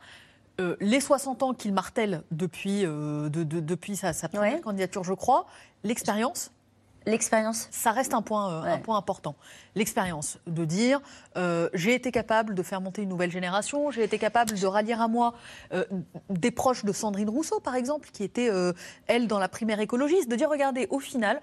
[0.61, 5.47] Euh, les 60 ans qu'il martèle depuis, euh, depuis sa, première candidature, je crois,
[5.85, 6.51] l'expérience,
[7.07, 7.69] L'expérience.
[7.71, 9.37] Ça reste un point, euh, un point important.
[9.77, 11.01] L'expérience, de dire
[11.37, 14.95] euh, j'ai été capable de faire monter une nouvelle génération, j'ai été capable de rallier
[14.95, 15.35] à moi
[15.73, 15.85] euh,
[16.31, 18.51] des proches de Sandrine Rousseau, par exemple, qui était,
[19.07, 21.41] elle, dans la primaire écologiste, de dire regardez, au final,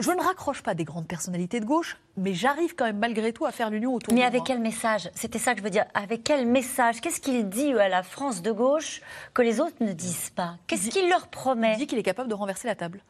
[0.00, 3.46] je ne raccroche pas des grandes personnalités de gauche, mais j'arrive quand même malgré tout
[3.46, 5.10] à faire l'union autour mais de Mais avec quel message?
[5.14, 5.86] C'était ça que je veux dire.
[5.94, 7.00] Avec quel message?
[7.00, 9.02] Qu'est-ce qu'il dit à la France de gauche
[9.34, 10.56] que les autres ne disent pas?
[10.68, 11.72] Qu'est-ce qu'il leur promet?
[11.72, 13.00] Il dit qu'il est capable de renverser la table.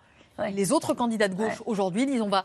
[0.53, 2.44] Les autres candidats de gauche aujourd'hui disent on va,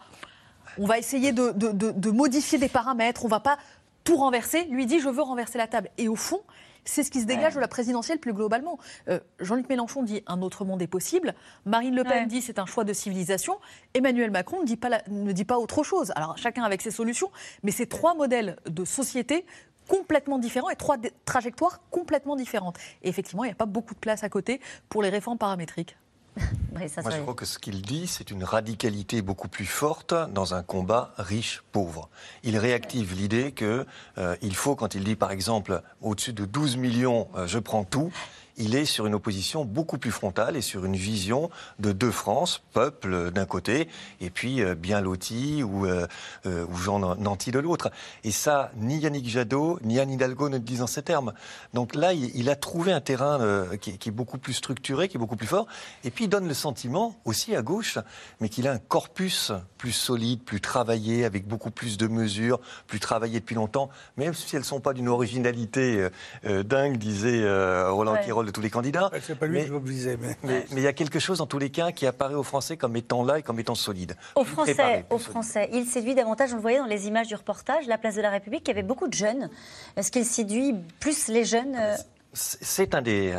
[0.79, 3.57] on va essayer de, modifier des paramètres, on va pas
[4.03, 4.65] tout renverser.
[4.65, 5.89] Lui dit je veux renverser la table.
[5.97, 6.41] Et au fond,
[6.85, 8.77] c'est ce qui se dégage de la présidentielle plus globalement.
[9.07, 11.33] Euh, Jean-Luc Mélenchon dit un autre monde est possible.
[11.65, 13.57] Marine Le Pen dit c'est un choix de civilisation.
[13.93, 16.11] Emmanuel Macron ne dit, pas ne dit pas autre chose.
[16.15, 17.31] Alors chacun avec ses solutions,
[17.63, 19.45] mais c'est trois modèles de société
[19.87, 22.77] complètement différents et trois trajectoires complètement différentes.
[23.01, 25.97] Et effectivement, il n'y a pas beaucoup de place à côté pour les réformes paramétriques.
[26.73, 30.63] Moi, je crois que ce qu'il dit, c'est une radicalité beaucoup plus forte dans un
[30.63, 32.09] combat riche-pauvre.
[32.43, 33.85] Il réactive l'idée qu'il
[34.17, 38.11] euh, faut, quand il dit par exemple au-dessus de 12 millions, euh, je prends tout,
[38.57, 42.61] il est sur une opposition beaucoup plus frontale et sur une vision de deux France,
[42.73, 43.87] peuple d'un côté,
[44.21, 46.07] et puis euh, bien loti ou, euh,
[46.45, 47.91] euh, ou gens nantis de l'autre.
[48.23, 51.33] Et ça, ni Yannick Jadot, ni Anne Hidalgo ne le disent en ces termes.
[51.73, 55.35] Donc là, il, a trouvé un terrain qui, est beaucoup plus structuré, qui est beaucoup
[55.35, 55.67] plus fort,
[56.03, 57.97] et puis il donne le sentiment, aussi à gauche,
[58.39, 62.99] mais qu'il a un corpus plus solide, plus travaillé, avec beaucoup plus de mesures, plus
[62.99, 66.07] travaillé depuis longtemps, même si elles ne sont pas d'une originalité
[66.43, 67.43] dingue, disait
[67.89, 69.11] Roland ouais de tous les candidats.
[69.21, 70.37] C'est pas lui mais, que je visais, mais...
[70.43, 70.65] mais...
[70.71, 73.23] il y a quelque chose, en tous les cas, qui apparaît aux Français comme étant
[73.23, 74.15] là et comme étant solide.
[74.35, 77.87] Aux Français, aux Français, il séduit davantage, on le voyait dans les images du reportage,
[77.87, 79.49] la place de la République, il y avait beaucoup de jeunes.
[79.95, 81.95] Est-ce qu'il séduit plus les jeunes euh,
[82.33, 83.33] c'est un des,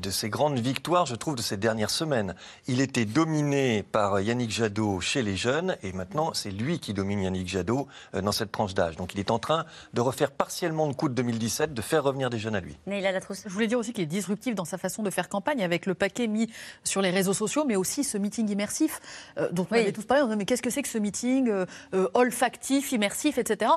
[0.00, 2.34] de ces grandes victoires, je trouve, de ces dernières semaines.
[2.66, 7.20] Il était dominé par Yannick Jadot chez les jeunes, et maintenant c'est lui qui domine
[7.20, 8.96] Yannick Jadot euh, dans cette tranche d'âge.
[8.96, 12.28] Donc il est en train de refaire partiellement le coup de 2017, de faire revenir
[12.28, 12.76] des jeunes à lui.
[12.86, 13.42] Mais il a la trousse.
[13.46, 15.94] Je voulais dire aussi qu'il est disruptif dans sa façon de faire campagne, avec le
[15.94, 16.50] paquet mis
[16.82, 19.00] sur les réseaux sociaux, mais aussi ce meeting immersif
[19.38, 20.22] euh, dont on avait tous parlé.
[20.22, 21.66] On disait, mais qu'est-ce que c'est que ce meeting euh,
[22.14, 23.70] olfactif, immersif, etc.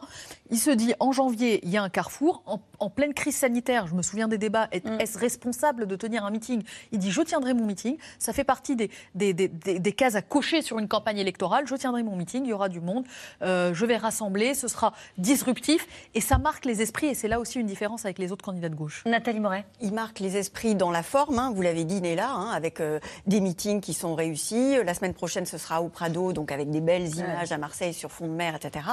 [0.50, 3.86] Il se dit, en janvier, il y a un carrefour, en, en pleine crise sanitaire,
[3.86, 4.68] je me souviens des débat.
[4.68, 5.00] Mm.
[5.00, 6.64] Est-ce responsable de tenir un meeting?
[6.92, 7.98] Il dit Je tiendrai mon meeting.
[8.18, 11.68] Ça fait partie des, des, des, des, cases à cocher sur une campagne électorale.
[11.68, 13.06] Je tiendrai mon meeting, il y aura du monde.
[13.42, 15.88] Euh, je vais rassembler, ce sera disruptif.
[16.16, 17.08] Et ça marque les esprits.
[17.08, 19.04] Et c'est là aussi une différence avec les autres candidats de gauche.
[19.06, 19.66] Nathalie Moret.
[19.82, 21.40] Il marque les esprits dans la forme.
[21.40, 21.52] Hein.
[21.54, 24.78] vous l'avez dit, Néla, hein, avec euh, des meetings qui sont réussis.
[24.84, 28.12] La semaine prochaine, ce sera au Prado, donc avec des belles images à Marseille sur
[28.12, 28.86] fond de mer, etc.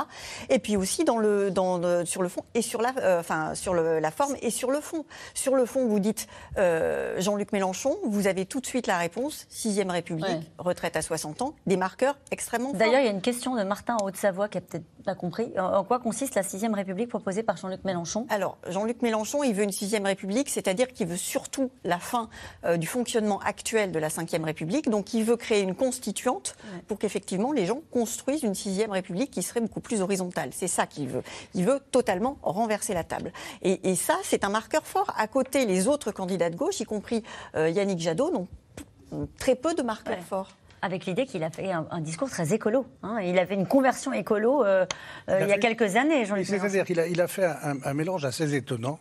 [0.49, 3.75] Et puis aussi dans le, dans, sur le fond et sur la, euh, enfin, sur
[3.75, 5.05] le, la forme et sur le fond.
[5.37, 9.47] Sur le fond, vous dites euh, Jean-Luc Mélenchon, vous avez tout de suite la réponse.
[9.51, 12.79] Sixième République, retraite à 60 ans, des marqueurs extrêmement forts.
[12.79, 15.53] D'ailleurs, il y a une question de Martin en Haute-Savoie qui a peut-être pas compris.
[15.59, 18.27] En quoi consiste la sixième République proposée par Jean-Luc Mélenchon?
[18.31, 22.31] Alors, Jean-Luc Mélenchon, il veut une sixième République, c'est-à-dire qu'il veut surtout la fin
[22.65, 24.89] euh, du fonctionnement actuel de la cinquième République.
[24.89, 26.57] Donc, il veut créer une constituante
[26.89, 30.49] pour qu'effectivement les gens construisent une sixième République qui serait beaucoup plus horizontale.
[30.53, 31.23] C'est ça qu'il veut.
[31.53, 33.33] Il veut totalement renverser la table.
[33.61, 35.13] Et, et ça, c'est un marqueur fort.
[35.17, 37.23] À côté, les autres candidats de gauche, y compris
[37.55, 40.51] euh, Yannick Jadot, n'ont très peu de marqueurs forts
[40.83, 42.87] avec l'idée qu'il a fait un, discours très écolo.
[43.03, 43.19] Hein.
[43.23, 44.87] Il avait une conversion écolo euh,
[45.29, 48.25] euh, il, y a quelques années, Jean-Luc C'est-à-dire qu'il a, il a, fait un, mélange
[48.25, 49.01] assez étonnant,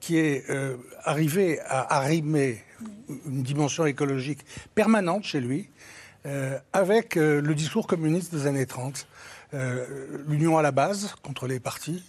[0.00, 0.44] qui est
[1.04, 2.62] arrivé à arrimer
[3.24, 4.40] une dimension écologique
[4.74, 5.70] permanente chez lui,
[6.72, 9.06] avec le discours communiste des années 30.
[10.28, 12.04] L'union à la base contre les partis,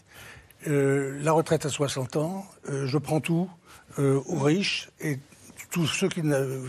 [0.65, 3.49] la retraite à 60 ans, je prends tout,
[3.99, 5.19] euh, aux riches et
[5.69, 6.21] tous ceux, qui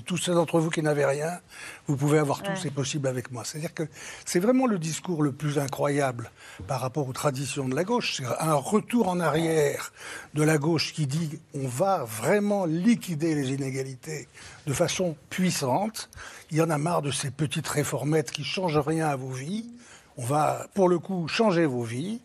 [0.06, 1.40] tous ceux d'entre vous qui n'avaient rien,
[1.86, 3.44] vous pouvez avoir tout, c'est possible avec moi.
[3.44, 3.84] C'est-à-dire que
[4.24, 6.30] c'est vraiment le discours le plus incroyable
[6.68, 8.16] par rapport aux traditions de la gauche.
[8.16, 9.92] C'est un retour en arrière
[10.34, 14.28] de la gauche qui dit on va vraiment liquider les inégalités
[14.66, 16.08] de façon puissante.
[16.50, 19.68] Il y en a marre de ces petites réformettes qui changent rien à vos vies.
[20.16, 22.20] On va, pour le coup, changer vos vies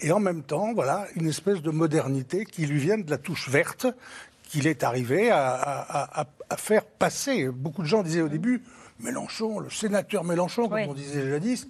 [0.00, 3.48] et en même temps, voilà, une espèce de modernité qui lui vient de la touche
[3.48, 3.86] verte,
[4.44, 7.48] qu'il est arrivé à, faire passer.
[7.48, 8.62] Beaucoup de gens disaient au début,
[9.00, 11.68] Mélenchon, le sénateur Mélenchon, comme on disait jadis,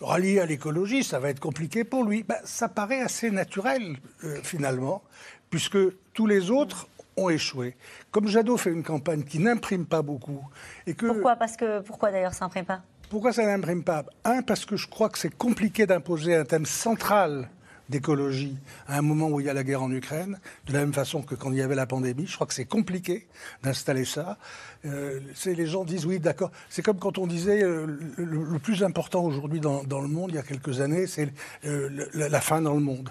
[0.00, 2.22] rallié à l'écologie, ça va être compliqué pour lui.
[2.22, 5.02] Ben, ça paraît assez naturel, euh, finalement,
[5.50, 5.78] puisque
[6.14, 7.76] tous les autres ont échoué.
[8.10, 10.42] Comme Jadot fait une campagne qui n'imprime pas beaucoup.
[10.86, 11.06] Et que...
[11.06, 11.36] Pourquoi?
[11.36, 12.82] Parce que pourquoi d'ailleurs ça n'imprime pas?
[13.08, 14.04] Pourquoi ça n'imprime pas?
[14.24, 17.48] Un, parce que je crois que c'est compliqué d'imposer un thème central
[17.94, 18.56] d'écologie
[18.88, 21.22] à un moment où il y a la guerre en Ukraine, de la même façon
[21.22, 22.26] que quand il y avait la pandémie.
[22.26, 23.28] Je crois que c'est compliqué
[23.62, 24.36] d'installer ça.
[24.84, 26.50] Euh, les gens disent oui, d'accord.
[26.68, 30.38] C'est comme quand on disait euh, le, plus important aujourd'hui dans, le monde, il y
[30.38, 31.32] a quelques années, c'est
[31.64, 33.10] euh, la, fin dans le monde.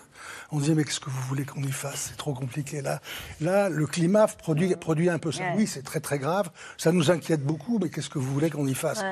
[0.51, 2.09] On disait mais qu'est-ce que vous voulez qu'on y fasse?
[2.09, 2.81] C'est trop compliqué.
[2.81, 3.01] Là,
[3.39, 5.43] là, le climat produit, produit un peu ça.
[5.55, 6.51] Oui, c'est très très grave.
[6.77, 9.03] Ça nous inquiète beaucoup, mais qu'est-ce que vous voulez qu'on y fasse?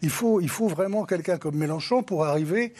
[0.00, 2.72] Il, faut, il faut vraiment quelqu'un comme Mélenchon pour arriver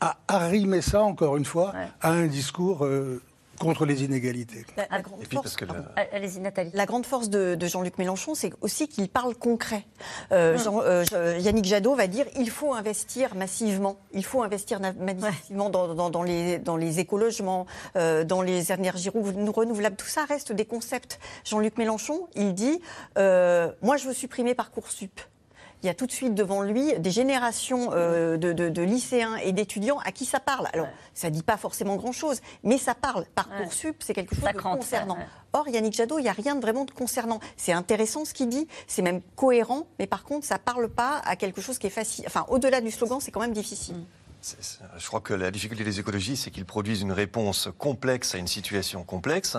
[0.00, 3.20] à arrimer ça, encore une fois, à un discours euh,
[3.58, 4.64] contre les inégalités.
[4.76, 5.00] La,
[6.86, 9.84] grande force, de, Jean-Luc Mélenchon, c'est aussi qu'il parle concret.
[10.30, 10.82] Euh, hum.
[10.84, 16.58] euh, Yannick Jadot va dire il faut investir massivement, il faut investir massivement dans, les,
[16.58, 19.96] dans les écologements, dans les énergies renouvelables.
[19.96, 21.18] Tout ça reste des concepts.
[21.44, 22.80] Jean-Luc Mélenchon, il dit
[23.16, 25.20] moi, je veux supprimer Parcoursup
[25.82, 29.98] il y a tout de suite devant lui des générations euh, de, lycéens et d'étudiants
[30.04, 30.68] à qui ça parle.
[30.72, 33.24] Alors, ça ne dit pas forcément grand-chose, mais ça parle.
[33.34, 35.18] Parcoursup, c'est quelque chose de concernant.
[35.52, 37.40] Or, Yannick Jadot, il n'y a rien de vraiment de concernant.
[37.56, 41.20] C'est intéressant ce qu'il dit, c'est même cohérent, mais par contre, ça ne parle pas
[41.24, 42.24] à quelque chose qui est facile.
[42.26, 43.96] Enfin, au-delà du slogan, c'est quand même difficile.
[43.96, 44.04] Mm.
[44.40, 48.46] Je crois que la difficulté des écologistes, c'est qu'ils produisent une réponse complexe à une
[48.46, 49.56] situation complexe,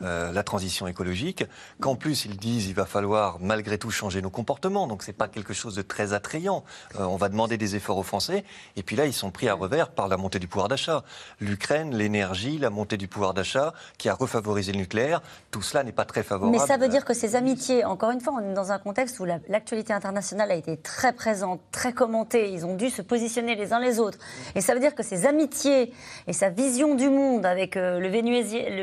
[0.00, 1.44] euh, la transition écologique,
[1.80, 5.28] qu'en plus ils disent il va falloir malgré tout changer nos comportements, donc c'est pas
[5.28, 6.64] quelque chose de très attrayant.
[6.98, 8.44] Euh, on va demander des efforts aux Français,
[8.76, 11.04] et puis là ils sont pris à revers par la montée du pouvoir d'achat.
[11.40, 15.92] L'Ukraine, l'énergie, la montée du pouvoir d'achat, qui a refavorisé le nucléaire, tout cela n'est
[15.92, 16.56] pas très favorable.
[16.56, 19.20] Mais ça veut dire que ces amitiés, encore une fois, on est dans un contexte
[19.20, 23.74] où l'actualité internationale a été très présente, très commentée, ils ont dû se positionner les
[23.74, 24.18] uns les autres.
[24.54, 25.92] Et ça veut dire que ses amitiés
[26.26, 28.08] et sa vision du monde avec euh, le,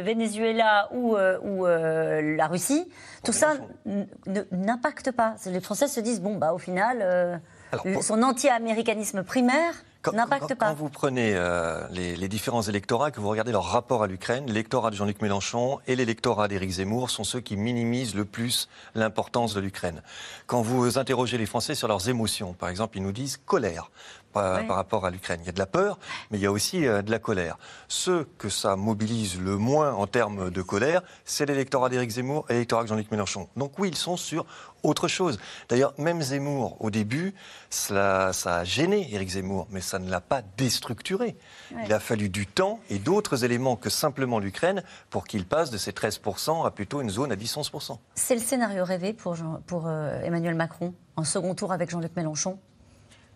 [0.02, 2.88] Venezuela ou, euh, euh, la Russie,
[3.24, 3.54] tout ça
[4.52, 5.36] n'impacte pas.
[5.46, 7.42] Les Français se disent, bon, bah, au final,
[8.02, 9.74] son anti-américanisme primaire
[10.14, 10.70] n'impacte pas.
[10.70, 11.38] Quand vous prenez
[11.92, 15.80] les, les, différents électorats, que vous regardez leur rapport à l'Ukraine, l'électorat de Jean-Luc Mélenchon
[15.88, 20.02] et l'électorat d'Éric Zemmour sont ceux qui minimisent le plus l'importance de l'Ukraine.
[20.48, 23.92] Quand vous interrogez les Français sur leurs émotions, par exemple, ils nous disent colère
[24.34, 25.40] par, rapport à l'Ukraine.
[25.44, 26.00] Il y a de la peur,
[26.32, 27.58] mais il y a aussi euh, de la colère.
[27.88, 32.54] Ceux que ça mobilise le moins en termes de colère, c'est l'électorat d'Éric Zemmour et
[32.54, 33.48] l'électorat de Jean-Luc Mélenchon.
[33.58, 34.46] Donc oui, ils sont sur
[34.84, 35.40] autre chose.
[35.68, 37.34] D'ailleurs, même Zemmour, au début,
[37.70, 41.36] ça a gêné Éric Zemmour, mais ça ne l'a pas déstructuré.
[41.86, 45.78] Il a fallu du temps et d'autres éléments que simplement l'Ukraine pour qu'il passe de
[45.78, 47.98] ces 13% à plutôt une zone à 10-11%.
[48.16, 52.60] C'est le scénario rêvé pour, pour euh, Emmanuel Macron, en second tour avec Jean-Luc Mélenchon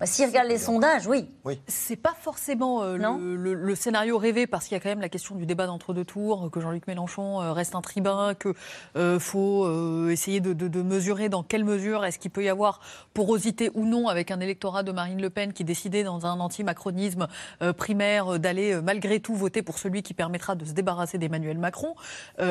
[0.03, 1.29] bah, S'il regarde les sondages, oui.
[1.45, 1.61] oui.
[1.65, 5.35] C'est pas forcément euh, le, scénario rêvé, parce qu'il y a quand même la question
[5.35, 8.51] du débat d'entre-deux tours, que Jean-Luc Mélenchon euh, reste un tribun, qu'il
[8.97, 12.81] euh, faut essayer de, mesurer dans quelle mesure est-ce qu'il peut y avoir
[13.13, 17.27] porosité ou non avec un électorat de Marine Le Pen qui décidait dans un anti-macronisme
[17.77, 21.95] primaire d'aller malgré tout voter pour celui qui permettra de se débarrasser d'Emmanuel Macron.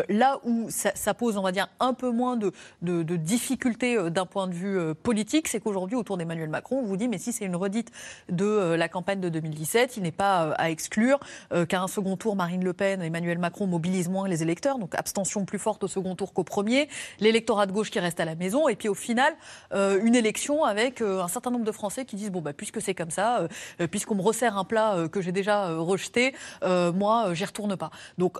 [0.08, 4.46] là où ça, pose, on va dire, un peu moins de, de difficultés d'un point
[4.46, 7.56] de vue politique, c'est qu'aujourd'hui, autour d'Emmanuel Macron, on vous dit, mais si c'est une
[7.56, 7.90] redite
[8.28, 9.96] de euh, la campagne de 2017.
[9.96, 11.20] Il n'est pas euh, à exclure
[11.52, 14.94] euh, qu'à un second tour, Marine Le Pen, Emmanuel Macron mobilisent moins les électeurs, donc
[14.94, 16.88] abstention plus forte au second tour qu'au premier,
[17.20, 19.34] l'électorat de gauche qui reste à la maison, et puis au final,
[19.72, 23.10] une élection avec un certain nombre de Français qui disent bon bah puisque c'est comme
[23.10, 23.46] ça,
[23.90, 27.90] puisqu'on me resserre un plat que j'ai déjà rejeté, moi j'y retourne pas.
[28.18, 28.38] Donc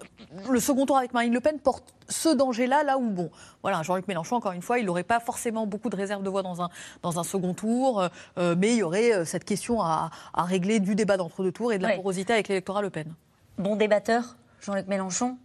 [0.49, 3.31] le second tour avec Marine Le Pen porte ce danger-là, là où, bon,
[3.63, 6.43] voilà, Jean-Luc Mélenchon, encore une fois, il n'aurait pas forcément beaucoup de réserves de voix
[6.43, 6.69] dans un,
[7.03, 10.95] dans un second tour, mais il y aurait euh, cette question à, à régler du
[10.95, 13.13] débat d'entre-deux tours et de la porosité avec l'électorat Le Pen.
[13.59, 15.37] Bon débatteur, Jean-Luc Mélenchon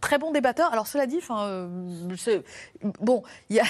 [0.00, 0.72] très bon débatteur.
[0.72, 1.68] Alors cela dit, enfin, euh,
[3.00, 3.64] bon, y a,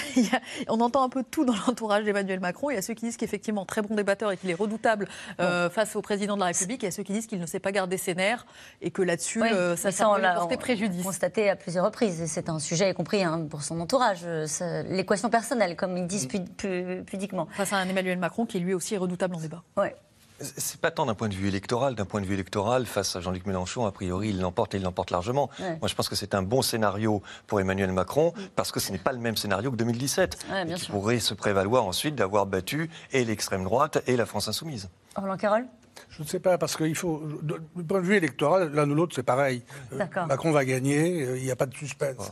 [0.67, 2.69] on entend un peu tout dans l'entourage d'Emmanuel Macron.
[2.69, 5.07] Il y a ceux qui disent qu'effectivement très bon débatteur et qu'il est redoutable
[5.39, 6.83] euh, face au président de la République.
[6.83, 8.45] Il y a ceux qui disent qu'il ne sait pas garder ses nerfs
[8.81, 11.03] et que là-dessus, euh, ça, ça on porter préjudice.
[11.03, 12.23] Constaté à plusieurs reprises.
[12.27, 14.25] C'est un sujet, y compris hein, pour son entourage,
[14.89, 17.47] l'équation personnelle, comme ils disent pudiquement.
[17.51, 19.63] Face à un Emmanuel Macron qui lui aussi est redoutable en débat.
[19.77, 19.95] Ouais.
[20.41, 21.95] C'est pas tant d'un point de vue électoral.
[21.95, 24.83] D'un point de vue électoral, face à Jean-Luc Mélenchon, a priori, il l'emporte et il
[24.83, 25.49] l'emporte largement.
[25.59, 28.97] Moi, je pense que c'est un bon scénario pour Emmanuel Macron, parce que ce n'est
[28.97, 30.45] pas le même scénario que 2017.
[30.51, 34.89] Ouais, qui pourrait se prévaloir ensuite d'avoir battu et l'extrême droite et la France insoumise.
[35.15, 35.65] Roland Carole
[36.09, 37.21] Je ne sais pas, parce qu'il faut.
[37.75, 39.63] Du point de vue électoral, l'un ou l'autre, c'est pareil.
[39.93, 42.31] Euh, Macron va gagner, euh, il n'y a pas de suspense.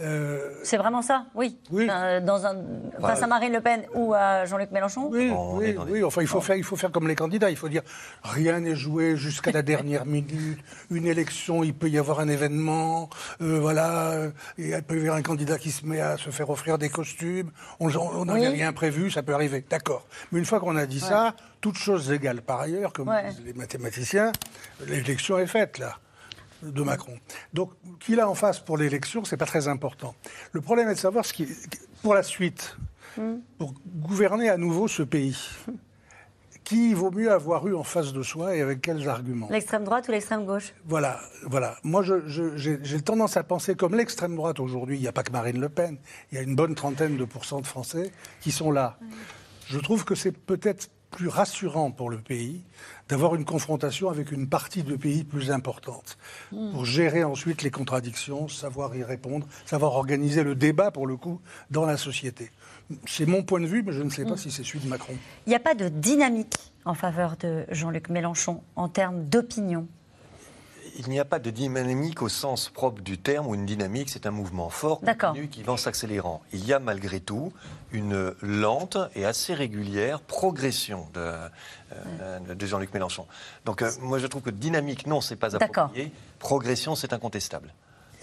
[0.00, 1.56] Euh, c'est vraiment ça, oui.
[1.70, 2.56] Dans un,
[3.00, 6.40] face à Marine Le Pen ou à Jean-Luc Mélenchon Oui, oui, oui, Enfin, il faut,
[6.40, 7.50] faire, il faut faire comme les candidats.
[7.50, 7.82] Il faut dire
[8.24, 10.58] rien n'est joué jusqu'à la dernière minute.
[10.90, 13.08] Une élection, il peut y avoir un événement.
[13.38, 14.14] voilà.
[14.58, 16.88] Et il peut y avoir un candidat qui se met à se faire offrir des
[16.88, 17.50] costumes.
[17.78, 19.64] On n'avait rien prévu, ça peut arriver.
[19.70, 20.06] D'accord.
[20.32, 23.52] Mais une fois qu'on a dit ça, toutes choses égales par ailleurs, comme disent les
[23.52, 24.32] mathématiciens,
[24.86, 25.98] l'élection est faite là
[26.64, 27.18] de Macron.
[27.52, 30.14] Donc, qu'il a en face pour l'élection, c'est pas très important.
[30.52, 31.48] Le problème est de savoir ce qui,
[32.02, 32.76] pour la suite,
[33.16, 33.36] hmm.
[33.58, 35.36] pour gouverner à nouveau ce pays,
[36.64, 39.48] qui vaut mieux avoir eu en face de soi et avec quels arguments?
[39.50, 40.72] L'extrême droite ou l'extrême gauche?
[40.86, 41.76] Voilà, voilà.
[41.84, 44.96] Moi, j'ai tendance à penser comme l'extrême droite aujourd'hui.
[44.96, 45.98] Il n'y a pas que Marine Le Pen.
[46.32, 48.98] Il y a une bonne trentaine de pourcents de Français qui sont là.
[49.66, 52.64] Je trouve que c'est peut-être plus rassurant pour le pays
[53.08, 56.16] d'avoir une confrontation avec une partie du pays plus importante,
[56.52, 56.72] hmm.
[56.72, 61.40] pour gérer ensuite les contradictions, savoir y répondre, savoir organiser le débat, pour le coup,
[61.70, 62.50] dans la société.
[63.06, 64.38] C'est mon point de vue, mais je ne sais pas hmm.
[64.38, 65.14] si c'est celui de Macron.
[65.46, 69.86] Il n'y a pas de dynamique en faveur de Jean-Luc Mélenchon en termes d'opinion
[70.98, 74.26] il n'y a pas de dynamique au sens propre du terme, ou une dynamique, c'est
[74.26, 76.42] un mouvement fort, continu, qui va s'accélérant.
[76.52, 77.52] Il y a malgré tout
[77.92, 81.32] une lente et assez régulière progression de,
[82.20, 83.26] euh, de Jean-Luc Mélenchon.
[83.64, 86.12] Donc euh, moi je trouve que dynamique, non, c'est pas approprié.
[86.38, 87.72] Progression, c'est incontestable.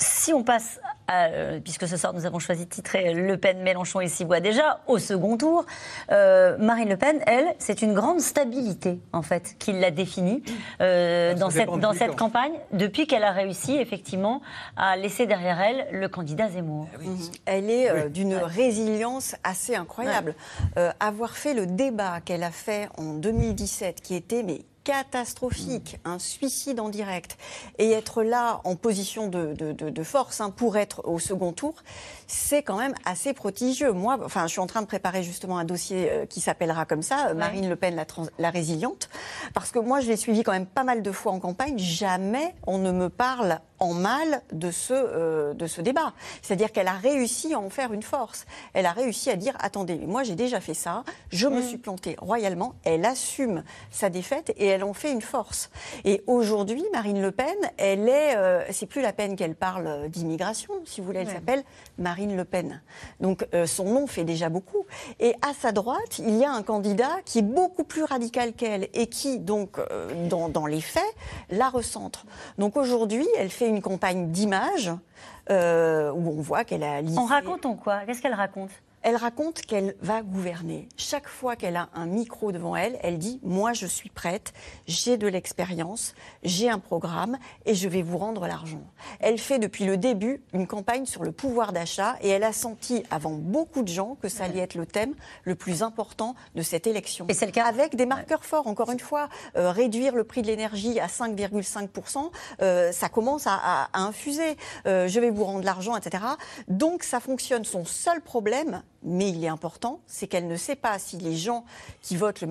[0.01, 0.79] Si on passe,
[1.11, 4.81] euh, puisque ce soir nous avons choisi de titrer Le Pen, Mélenchon et Cibois déjà,
[4.87, 5.63] au second tour,
[6.11, 10.41] euh, Marine Le Pen, elle, c'est une grande stabilité, en fait, qui l'a définie
[10.81, 14.41] euh, dans cette, dans cette campagne, depuis qu'elle a réussi, effectivement,
[14.75, 16.87] à laisser derrière elle le candidat Zemmour.
[16.99, 17.17] Eh mhm.
[17.45, 20.33] Elle est d'une résilience assez incroyable.
[20.99, 26.80] avoir fait le débat qu'elle a fait en 2017, qui était mais catastrophique, un suicide
[26.80, 27.38] en direct,
[27.78, 31.76] et être là en position de, force hein, pour être au second tour,
[32.28, 33.91] c'est quand même assez prodigieux.
[33.91, 37.04] Moi, enfin, je suis en train de préparer justement un dossier euh, qui s'appellera comme
[37.04, 38.06] ça, Marine Le Pen, la,
[38.39, 39.10] la, résiliente,
[39.54, 41.78] parce que moi, je l'ai suivi quand même pas mal de fois en campagne.
[41.78, 46.13] Jamais on ne me parle en mal de ce, euh, de ce débat.
[46.41, 48.46] C'est-à-dire qu'elle a réussi à en faire une force.
[48.74, 51.63] Elle a réussi à dire attendez, moi j'ai déjà fait ça, je me mm.
[51.63, 52.76] suis plantée royalement.
[52.86, 55.72] Elle assume sa défaite et elle en fait une force.
[56.06, 60.74] Et aujourd'hui, Marine Le Pen, elle est, euh, c'est plus la peine qu'elle parle d'immigration,
[60.86, 61.63] si vous voulez, elle s'appelle
[61.98, 62.82] Marine Le Pen.
[63.20, 64.86] Donc euh, son nom fait déjà beaucoup.
[65.20, 68.89] Et à sa droite, il y a un candidat qui est beaucoup plus radical qu'elle
[68.94, 69.80] et qui, donc,
[70.30, 71.04] dans, dans les faits,
[71.50, 72.26] la recentre.
[72.60, 74.91] Donc aujourd'hui, elle fait une campagne d'image
[75.49, 78.01] euh, où on voit qu'elle a On raconte en quoi?
[78.05, 78.71] Qu'est-ce qu'elle raconte?
[79.03, 80.87] Elle raconte qu'elle va gouverner.
[80.97, 84.53] Chaque fois qu'elle a un micro devant elle, elle dit Moi, je suis prête,
[84.87, 88.83] j'ai de l'expérience, j'ai un programme et je vais vous rendre l'argent.
[89.19, 93.03] Elle fait depuis le début une campagne sur le pouvoir d'achat et elle a senti
[93.09, 96.87] avant beaucoup de gens que ça allait être le thème le plus important de cette
[96.87, 97.25] élection.
[97.29, 100.41] Et c'est le cas Avec des marqueurs forts, encore une fois, euh, réduire le prix
[100.41, 104.57] de l'énergie à 5,5%, euh, ça commence à, infuser.
[104.85, 106.23] Euh, je vais vous rendre l'argent, etc.
[106.67, 107.65] Donc ça fonctionne.
[107.65, 111.65] Son seul problème, mais il est important, c'est qu'elle ne sait pas si les gens
[112.01, 112.43] qui votent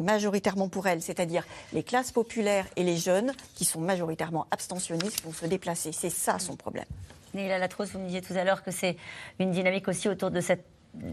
[0.00, 5.32] majoritairement pour elle, c'est-à-dire les classes populaires et les jeunes, qui sont majoritairement abstentionnistes, vont
[5.32, 5.92] se déplacer.
[5.92, 6.86] C'est ça son problème.
[7.34, 8.96] Néla Latros, vous me disiez tout à l'heure que c'est
[9.40, 10.64] une dynamique aussi autour de cette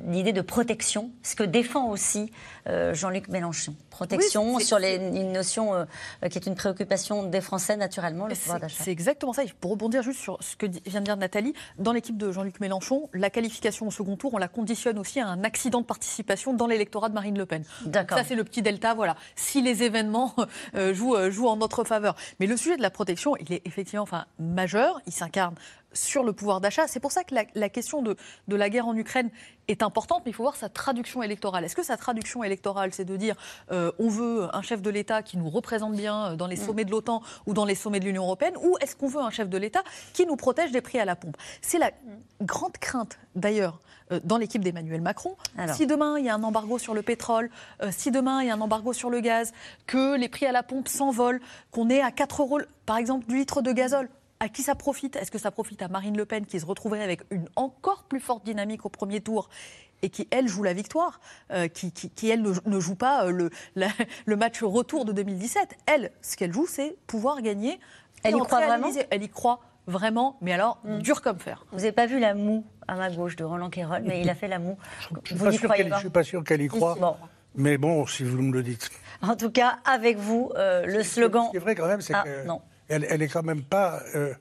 [0.07, 2.31] l'idée de protection, ce que défend aussi
[2.67, 3.75] euh, Jean-Luc Mélenchon.
[3.89, 5.85] Protection sur les, une notion euh,
[6.29, 8.83] qui est une préoccupation des Français naturellement, le pouvoir d'achat.
[8.83, 9.43] C'est exactement ça.
[9.59, 13.09] Pour rebondir juste sur ce que vient de dire Nathalie, dans l'équipe de Jean-Luc Mélenchon,
[13.13, 16.67] la qualification au second tour, on la conditionne aussi à un accident de participation dans
[16.67, 17.63] l'électorat de Marine Le Pen.
[17.85, 18.17] D'accord.
[18.17, 18.93] Ça, c'est le petit delta.
[18.93, 19.15] Voilà.
[19.35, 20.35] Si les événements
[20.75, 22.15] euh, jouent, jouent en notre faveur.
[22.39, 25.01] Mais le sujet de la protection, il est effectivement enfin, majeur.
[25.07, 25.55] Il s'incarne
[25.93, 26.87] sur le pouvoir d'achat.
[26.87, 28.15] C'est pour ça que la, question de,
[28.47, 29.29] la guerre en Ukraine
[29.67, 31.63] est importante, mais il faut voir sa traduction électorale.
[31.63, 33.35] Est-ce que sa traduction électorale, c'est de dire
[33.71, 36.65] euh, on veut un chef de l'État qui nous représente bien euh, dans les mm.
[36.65, 39.29] sommets de l'OTAN ou dans les sommets de l'Union européenne, ou est-ce qu'on veut un
[39.29, 41.37] chef de l'État qui nous protège des prix à la pompe?
[41.61, 41.91] C'est la
[42.41, 43.79] grande crainte, d'ailleurs,
[44.11, 45.35] euh, dans l'équipe d'Emmanuel Macron.
[45.73, 47.49] Si demain il y a un embargo sur le pétrole,
[47.91, 49.53] si demain il y a un embargo sur le gaz,
[49.87, 51.39] que les prix à la pompe s'envolent,
[51.71, 54.09] qu'on est à 4 euros, par exemple, du litre de gazole,
[54.41, 55.15] à qui ça profite?
[55.15, 58.19] Est-ce que ça profite à Marine Le Pen qui se retrouverait avec une encore plus
[58.19, 59.49] forte dynamique au premier tour
[60.01, 63.49] et qui, elle, joue la victoire, euh, qui, qui, elle, ne, joue pas euh, le,
[64.25, 65.77] le match retour de 2017.
[65.85, 67.79] Elle, ce qu'elle joue, c'est pouvoir gagner.
[68.23, 68.89] Elle y croit vraiment?
[69.11, 70.99] Elle y croit vraiment, mais alors, hmm.
[70.99, 71.63] dur comme fer.
[71.71, 74.35] Vous n'avez pas vu la moue à ma gauche de Roland Quérol, mais il a
[74.35, 74.77] fait la moue.
[75.23, 75.67] Je ne suis,
[76.09, 76.97] pas sûr qu'elle y croit.
[77.53, 78.89] Mais bon, si vous me le dites.
[79.21, 81.45] En tout cas, avec vous, euh, le slogan.
[81.45, 82.47] Ce qui est vrai quand même, c'est ah, qu'elle
[82.91, 84.01] elle est quand même pas.
[84.15, 84.33] Euh,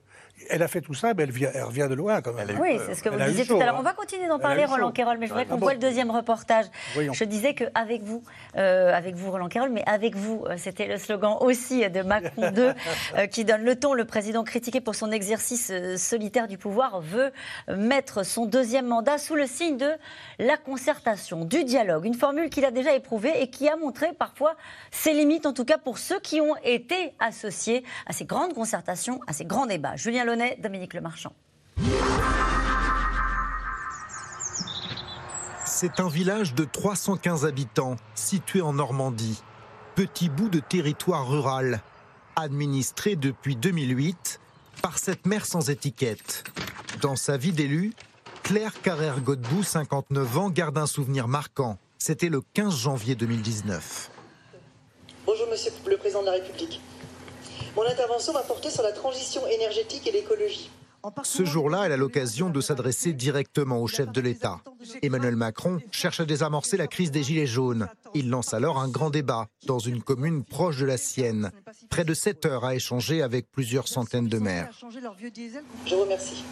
[0.49, 2.49] elle a fait tout ça, mais elle, vient, elle revient de loin quand même.
[2.61, 3.77] Oui, c'est ce que vous disiez tout à l'heure.
[3.79, 6.67] On va continuer d'en parler, Roland Quérol, mais je voudrais qu'on voit le deuxième reportage.
[6.95, 8.23] Je disais qu'avec vous,
[8.57, 12.51] euh, avec vous, Roland Quérol, mais avec vous, euh, c'était le slogan aussi de Macron
[12.51, 12.73] 2
[13.17, 13.95] euh, qui donne le ton.
[13.95, 17.33] Le président critiqué pour son exercice solitaire du pouvoir veut
[17.69, 19.91] mettre son deuxième mandat sous le signe de
[20.39, 24.55] la concertation, du dialogue, une formule qu'il a déjà éprouvée et qui a montré parfois
[24.91, 29.21] ses limites, en tout cas pour ceux qui ont été associés à ces grandes concertations,
[29.27, 29.97] à ces grands débats.
[29.97, 30.25] Julien
[30.59, 31.33] Dominique Lemarchand.
[35.67, 39.43] C'est un village de 315 habitants, situé en Normandie.
[39.97, 41.81] Petit bout de territoire rural,
[42.37, 44.41] administré depuis 2008
[44.83, 46.45] par cette mère sans étiquette.
[47.01, 47.93] Dans sa vie d'élu,
[48.43, 51.79] Claire Carrère-Godbout, 59 ans, garde un souvenir marquant.
[51.99, 54.11] C'était le 15 janvier 2019.
[55.27, 56.81] Bonjour Monsieur le Président de la République.
[57.77, 60.71] Mon intervention va porter sur la transition énergétique et l'écologie.
[61.23, 64.61] Ce jour-là, elle a l'occasion de s'adresser directement au chef de l'État.
[65.03, 67.89] Emmanuel Macron cherche à désamorcer la crise des Gilets jaunes.
[68.13, 71.53] Il lance alors un grand débat dans une commune proche de la sienne.
[71.89, 74.69] Près de 7 heures à échanger avec plusieurs centaines de maires.
[75.87, 76.45] Je vous remercie.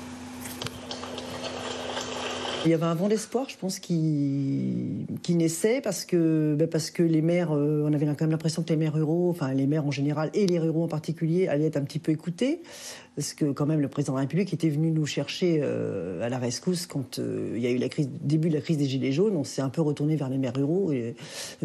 [2.65, 6.91] Il y avait un vent d'espoir, je pense, qui, qui naissait parce que, ben parce
[6.91, 9.67] que les maires, euh, on avait quand même l'impression que les maires ruraux, enfin les
[9.67, 12.63] maires en général et les ruraux en particulier, allaient être un petit peu écoutés.
[13.15, 16.29] Parce que quand même le président de la République était venu nous chercher euh, à
[16.29, 18.87] la rescousse quand euh, il y a eu la crise, début de la crise des
[18.87, 19.37] Gilets jaunes.
[19.37, 21.15] On s'est un peu retourné vers les maires ruraux et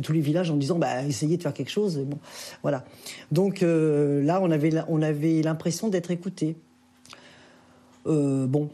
[0.01, 1.97] tous les villages en disant bah, essayez de faire quelque chose.
[1.99, 2.19] Bon,
[2.61, 2.85] voilà.
[3.31, 6.55] Donc là, on avait, on avait l'impression d'être écoutés.
[8.05, 8.69] bon,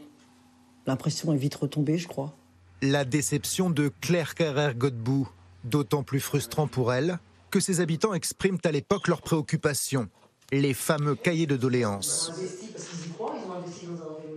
[0.90, 2.34] L'impression est vite retombée, je crois.
[2.82, 5.28] La déception de Claire Carrère-Godbout,
[5.62, 7.20] d'autant plus frustrant pour elle
[7.52, 10.08] que ses habitants expriment à l'époque leurs préoccupations,
[10.50, 12.32] les fameux cahiers de doléances.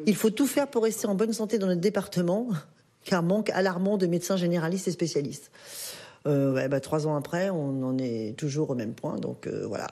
[0.06, 2.50] Il faut tout faire pour rester en bonne santé dans notre département,
[3.04, 5.50] car manque alarmant de médecins généralistes et spécialistes.
[6.28, 9.88] Euh, bah, trois ans après, on en est toujours au même point, donc euh, voilà.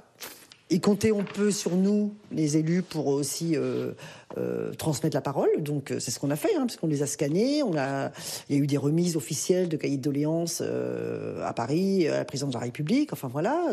[0.73, 3.91] Et compter on peut sur nous, les élus, pour aussi euh,
[4.37, 5.49] euh, transmettre la parole.
[5.59, 7.61] Donc euh, c'est ce qu'on a fait, hein, parce les a scannés.
[7.61, 8.09] On a,
[8.47, 12.25] il y a eu des remises officielles de cahiers de doléances à Paris, à la
[12.25, 13.11] présidence de la République.
[13.11, 13.65] Enfin voilà,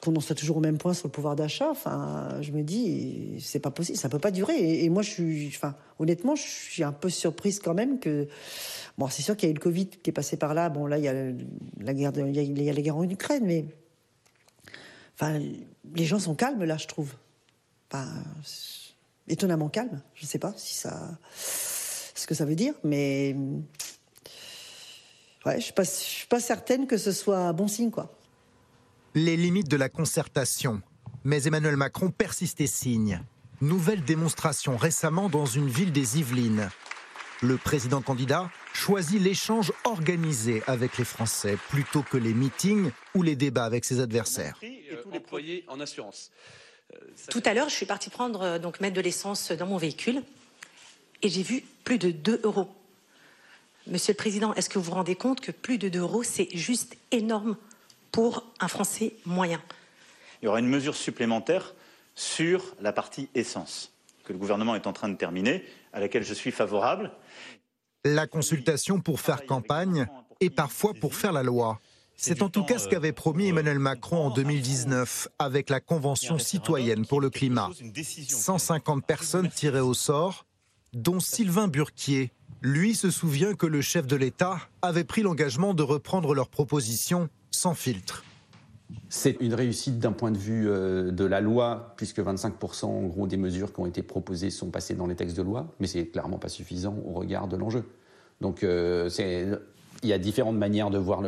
[0.00, 1.68] qu'on en soit toujours au même point sur le pouvoir d'achat.
[1.70, 4.82] Enfin, je me dis, c'est pas possible, ça peut pas durer.
[4.82, 8.28] Et, moi, je suis, enfin, honnêtement, je suis un peu surprise quand même que.
[8.96, 10.70] Bon, c'est sûr qu'il y a eu le Covid qui est passé par là.
[10.70, 13.66] Bon, là, il y a la guerre, il y a la guerre en Ukraine, mais
[15.14, 15.40] Enfin,
[15.94, 17.12] les gens sont calmes là, je trouve.
[17.90, 18.08] Enfin,
[19.28, 20.02] étonnamment calmes.
[20.14, 23.36] Je ne sais pas si ça, ce que ça veut dire, mais
[25.46, 28.16] ouais, je ne suis pas certaine que ce soit bon signe, quoi.
[29.14, 30.82] Les limites de la concertation.
[31.22, 33.22] Mais Emmanuel Macron persiste et signe.
[33.60, 36.68] Nouvelle démonstration récemment dans une ville des Yvelines.
[37.40, 43.36] Le président candidat choisit l'échange organisé avec les Français plutôt que les meetings ou les
[43.36, 44.60] débats avec ses adversaires.
[45.68, 46.30] en assurance.
[46.92, 46.98] Euh,
[47.30, 50.22] Tout à l'heure, je suis partie prendre euh, donc mettre de l'essence dans mon véhicule
[51.22, 52.68] et j'ai vu plus de 2 euros.
[53.86, 56.48] Monsieur le Président, est-ce que vous vous rendez compte que plus de 2 euros, c'est
[56.54, 57.56] juste énorme
[58.12, 59.62] pour un Français moyen?
[60.42, 61.74] Il y aura une mesure supplémentaire
[62.14, 63.92] sur la partie essence
[64.24, 67.10] que le gouvernement est en train de terminer, à laquelle je suis favorable.
[68.06, 70.06] La consultation pour faire campagne
[70.40, 71.80] et parfois pour faire la loi.
[72.16, 77.06] C'est en tout cas ce qu'avait promis Emmanuel Macron en 2019 avec la Convention citoyenne
[77.06, 77.70] pour le climat.
[78.28, 80.44] 150 personnes tirées au sort,
[80.92, 82.30] dont Sylvain Burquier.
[82.60, 87.28] Lui se souvient que le chef de l'État avait pris l'engagement de reprendre leurs propositions
[87.50, 88.22] sans filtre.
[89.08, 93.26] C'est une réussite d'un point de vue euh, de la loi, puisque 25% en gros
[93.26, 96.06] des mesures qui ont été proposées sont passées dans les textes de loi, mais c'est
[96.06, 97.84] clairement pas suffisant au regard de l'enjeu.
[98.40, 99.08] Donc euh,
[100.02, 101.22] il y a différentes manières de voir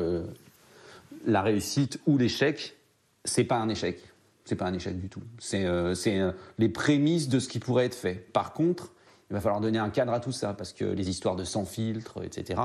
[1.26, 2.76] la réussite ou l'échec.
[3.24, 4.00] C'est pas un échec,
[4.44, 5.22] c'est pas un échec du tout.
[5.38, 8.14] C'est euh, les prémices de ce qui pourrait être fait.
[8.32, 8.92] Par contre,
[9.30, 11.64] il va falloir donner un cadre à tout ça, parce que les histoires de sans
[11.64, 12.60] filtre, etc.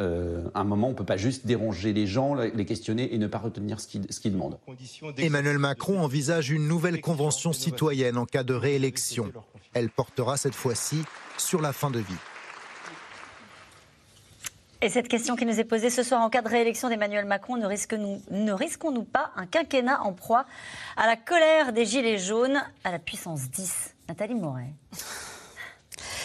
[0.00, 3.18] Euh, à un moment, on ne peut pas juste déranger les gens, les questionner et
[3.18, 4.58] ne pas retenir ce qu'ils demandent.
[5.18, 9.30] Emmanuel Macron envisage une nouvelle convention citoyenne en cas de réélection.
[9.74, 11.02] Elle portera cette fois-ci
[11.36, 12.14] sur la fin de vie.
[14.80, 17.56] Et cette question qui nous est posée ce soir, en cas de réélection d'Emmanuel Macron,
[17.56, 20.44] ne risquons-nous pas un quinquennat en proie
[20.96, 24.72] à la colère des Gilets jaunes, à la puissance 10 Nathalie Moret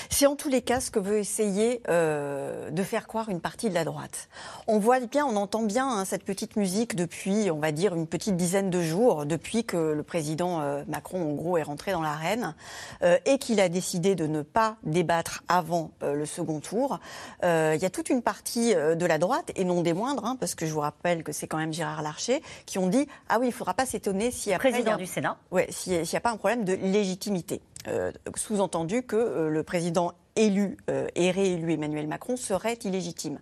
[0.09, 3.69] C'est en tous les cas ce que veut essayer euh, de faire croire une partie
[3.69, 4.30] de la droite.
[4.67, 8.07] On voit bien, on entend bien hein, cette petite musique depuis, on va dire, une
[8.07, 12.01] petite dizaine de jours, depuis que le président euh, Macron, en gros, est rentré dans
[12.01, 12.55] l'arène
[13.03, 16.99] euh, et qu'il a décidé de ne pas débattre avant le second tour.
[17.43, 20.55] Il y a toute une partie de la droite, et non des moindres, hein, parce
[20.55, 23.47] que je vous rappelle que c'est quand même Gérard Larcher, qui ont dit Ah oui,
[23.47, 25.38] il ne faudra pas s'étonner s'il y a président du Sénat.
[25.51, 27.61] Ouais, s'il n'y a pas un problème de légitimité.
[27.88, 33.39] Euh, sous-entendu que euh, le président élu euh, et réélu Emmanuel Macron serait illégitime.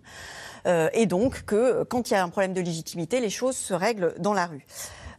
[0.92, 4.14] et donc que quand il y a un problème de légitimité, les choses se règlent
[4.18, 4.66] dans la rue.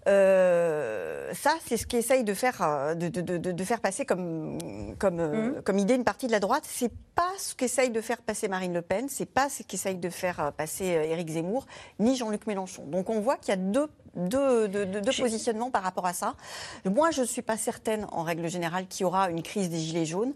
[0.08, 4.58] Ça, c'est ce qu'essaye de faire, de, de, de, faire passer comme,
[5.00, 5.62] comme, mmh.
[5.64, 6.64] comme idée une partie de la droite.
[6.66, 10.10] C'est pas ce qu'essaye de faire passer Marine Le Pen, c'est pas ce qu'essaye de
[10.10, 11.66] faire passer Éric Zemmour,
[12.00, 12.86] ni Jean-Luc Mélenchon.
[12.86, 13.88] Donc on voit qu'il y a deux
[14.18, 16.36] deux, positionnements par rapport à ça.
[16.86, 19.80] Moi, je ne suis pas certaine, en règle générale, qu'il y aura une crise des
[19.80, 20.34] Gilets jaunes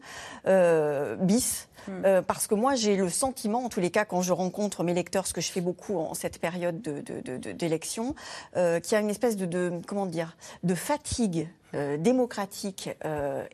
[0.48, 1.68] euh, bis.
[1.88, 2.06] Hmm.
[2.06, 4.94] Euh, parce que moi, j'ai le sentiment, en tous les cas, quand je rencontre mes
[4.94, 8.16] lecteurs, ce que je fais beaucoup en cette période d'élection,
[8.58, 12.90] euh, qu'il y a une espèce de, comment dire, de fatigue démocratique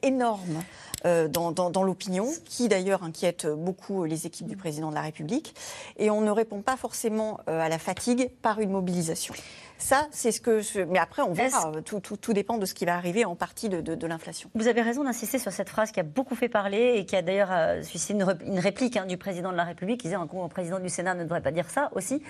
[0.02, 0.64] énorme
[1.04, 5.56] dans, dans l'opinion, qui d'ailleurs inquiète beaucoup les équipes du président de la République.
[5.98, 9.34] Et on ne répond pas forcément à la fatigue par une mobilisation.
[9.78, 10.60] Ça, c'est ce que.
[10.62, 10.82] Je...
[10.82, 11.72] Mais après, on verra.
[11.86, 14.50] Tout, tout, tout, dépend de ce qui va arriver en partie de, de, l'inflation.
[14.56, 17.22] Vous avez raison d'insister sur cette phrase qui a beaucoup fait parler et qui a
[17.22, 20.80] d'ailleurs euh, suscité une, réplique hein, du président de la République qui disait un président
[20.80, 22.24] du Sénat ne devrait pas dire ça aussi.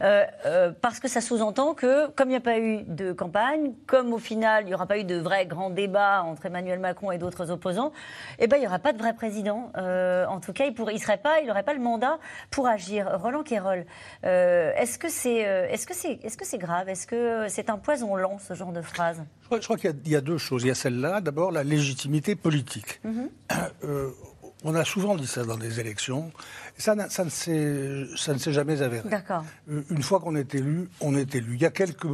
[0.00, 3.72] Euh, euh, parce que ça sous-entend que, comme il n'y a pas eu de campagne,
[3.86, 7.10] comme au final, il n'y aura pas eu de vrai grand débat entre Emmanuel Macron
[7.12, 7.92] et d'autres opposants,
[8.38, 9.70] eh ben, il n'y aura pas de vrai président.
[9.76, 12.18] en tout cas, il ne serait pas, il n'aurait pas le mandat
[12.50, 13.08] pour agir.
[13.20, 13.84] Roland Quérol,
[14.22, 16.88] est-ce que c'est est -ce c'est est -ce c'est grave?
[16.88, 19.22] Est-ce que c'est un poison lent, ce genre de phrase?
[19.50, 20.62] Je crois, qu'il y, a deux choses.
[20.62, 23.00] Il y a celle-là, d'abord la légitimité politique.
[23.04, 23.28] Mhm.
[23.84, 24.10] Euh,
[24.64, 26.32] on a souvent dit ça dans les élections.
[26.78, 29.08] Ça, ça ne s'est jamais avéré.
[29.68, 31.54] Euh, une fois qu'on est élu, on est élu.
[31.54, 32.06] Il y a quelques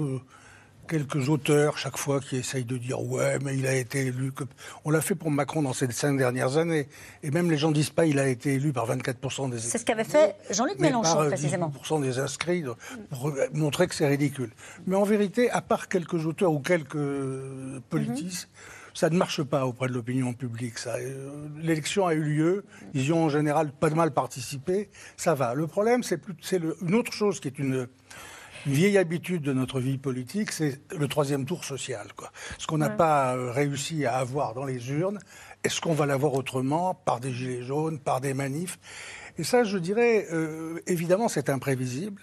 [0.91, 4.33] quelques auteurs chaque fois qui essayent de dire ouais mais il a été élu.
[4.85, 6.89] On l'a fait pour Macron dans ces cinq dernières années
[7.23, 9.61] et même les gens disent pas il a été élu par 24% des.
[9.61, 11.73] C'est ce qu'avait fait Jean-Luc Mélenchon par précisément.
[11.85, 12.65] 10% des inscrits
[13.09, 14.51] pour montrer que c'est ridicule.
[14.87, 16.99] Mais en vérité, à part quelques auteurs ou quelques
[17.89, 18.49] politiques.
[18.93, 20.75] ça ne marche pas auprès de l'opinion publique.
[20.89, 22.65] Euh, l'élection a eu lieu,
[22.95, 25.55] ils y ont en général pas de mal participé, ça va.
[25.55, 26.21] Le problème, c'est
[26.83, 27.87] une autre chose qui est une,
[28.67, 32.09] une vieille habitude de notre vie politique, c'est le troisième tour social.
[32.17, 32.31] Quoi.
[32.59, 35.19] Ce qu'on n'a pas euh, réussi à avoir dans les urnes,
[35.65, 38.79] est-ce qu'on va l'avoir autrement, par des gilets jaunes, par des manifs?
[39.39, 42.21] Et ça, je dirais, euh, évidemment, c'est imprévisible.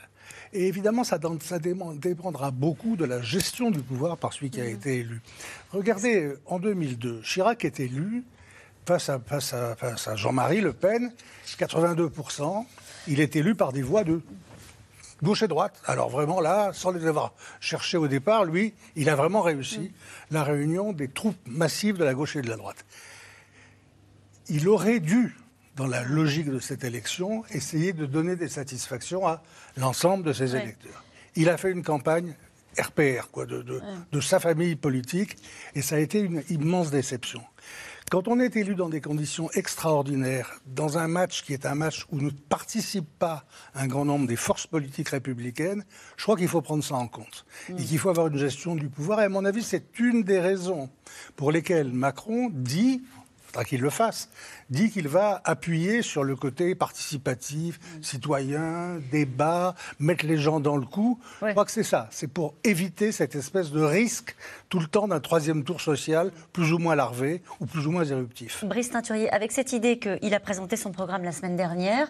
[0.54, 4.66] Et évidemment, ça, ça, dépendra beaucoup de la gestion du pouvoir par celui qui a
[4.66, 4.68] mmh.
[4.70, 5.22] été élu.
[5.72, 8.24] Regardez, en 2002, Chirac est élu
[8.86, 11.12] face à, face à, face à Jean-Marie Le Pen,
[11.46, 12.66] 82%.
[13.08, 14.22] Il est élu par des voix de
[15.24, 15.82] gauche et droite.
[15.86, 19.91] Alors vraiment là, sans les avoir cherchés au départ, lui, il a vraiment réussi
[20.32, 22.86] la réunion des troupes massives de la gauche et de la droite.
[24.49, 25.36] Il aurait dû,
[25.76, 29.43] dans la logique de cette élection, essayer de donner des satisfactions à
[29.76, 31.03] l'ensemble de ses électeurs.
[31.36, 32.36] Il a fait une campagne
[32.80, 33.63] RPR, quoi, de,
[34.11, 35.36] de, sa famille politique,
[35.76, 37.43] et ça a été une immense déception.
[38.10, 42.05] Quand on est élu dans des conditions extraordinaires, dans un match qui est un match
[42.10, 43.43] où ne participe pas
[43.76, 45.84] un grand nombre des forces politiques républicaines,
[46.16, 47.45] je crois qu'il faut prendre ça en compte.
[47.68, 49.20] Et qu'il faut avoir une gestion du pouvoir.
[49.20, 50.89] Et à mon avis, c'est une des raisons
[51.36, 53.01] pour lesquelles Macron dit,
[53.48, 54.30] faudra qu'il le fasse,
[54.70, 60.86] dit qu'il va appuyer sur le côté participatif, citoyen, débat, mettre les gens dans le
[60.86, 61.20] coup.
[61.41, 62.08] Je crois que c'est ça.
[62.12, 64.36] C'est pour éviter cette espèce de risque
[64.70, 68.06] tout le temps d'un troisième tour social plus ou moins larvé ou plus ou moins
[68.06, 68.64] éruptif.
[68.66, 72.08] Brice Teinturier, avec cette idée qu'il a présenté son programme la semaine dernière,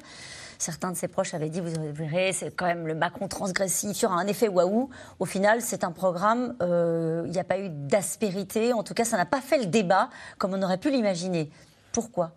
[0.58, 4.04] certains de ses proches avaient dit, vous verrez, c'est quand même le Macron transgressif, il
[4.04, 4.90] y aura un effet waouh.
[5.20, 9.06] Au final, c'est un programme, euh, il n'y a pas eu d'aspérité, en tout cas,
[9.06, 11.50] ça n'a pas fait le débat comme on aurait pu l'imaginer.
[11.92, 12.32] Pourquoi?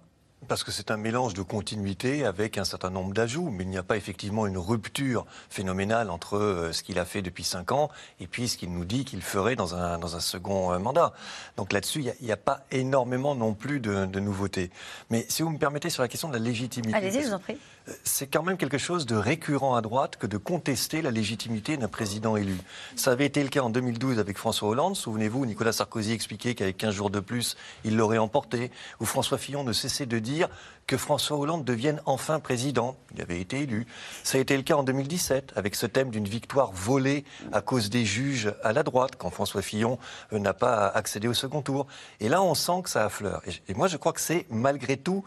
[0.49, 3.77] Parce que c'est un mélange de continuité avec un certain nombre d'ajouts, mais il n'y
[3.77, 7.91] a pas effectivement une rupture phénoménale entre euh, ce qu'il a fait depuis cinq ans
[8.21, 11.13] et puis ce qu'il nous dit qu'il ferait dans un, dans un second euh, mandat.
[11.59, 14.71] Donc là-dessus, il n'y a, pas énormément non plus de, de, nouveautés.
[15.11, 16.97] Mais si vous me permettez sur la question de la légitimité.
[16.97, 17.59] Allez-y, je vous en prie
[18.05, 21.89] c'est quand même quelque chose de récurrent à droite que de contester la légitimité d'un
[21.89, 22.57] président élu.
[22.97, 24.97] Ça avait été le cas en 2012 avec François Hollande.
[24.97, 28.71] Souvenez-vous, Nicolas Sarkozy expliquait qu'avec 15 jours de plus, il l'aurait emporté.
[29.01, 30.49] Ou François Fillon ne cessait de dire
[30.87, 32.97] que François Hollande devienne enfin président.
[33.15, 33.87] Il avait été élu.
[34.25, 37.91] Ça a été le cas en 2017 avec ce thème d'une victoire volée à cause
[37.91, 39.99] des juges à la droite, quand François Fillon
[40.33, 41.87] euh, n'a pas accédé au second tour.
[42.19, 43.41] Et là, on sent que ça affleure.
[43.69, 45.25] Et moi, je crois que c'est malgré tout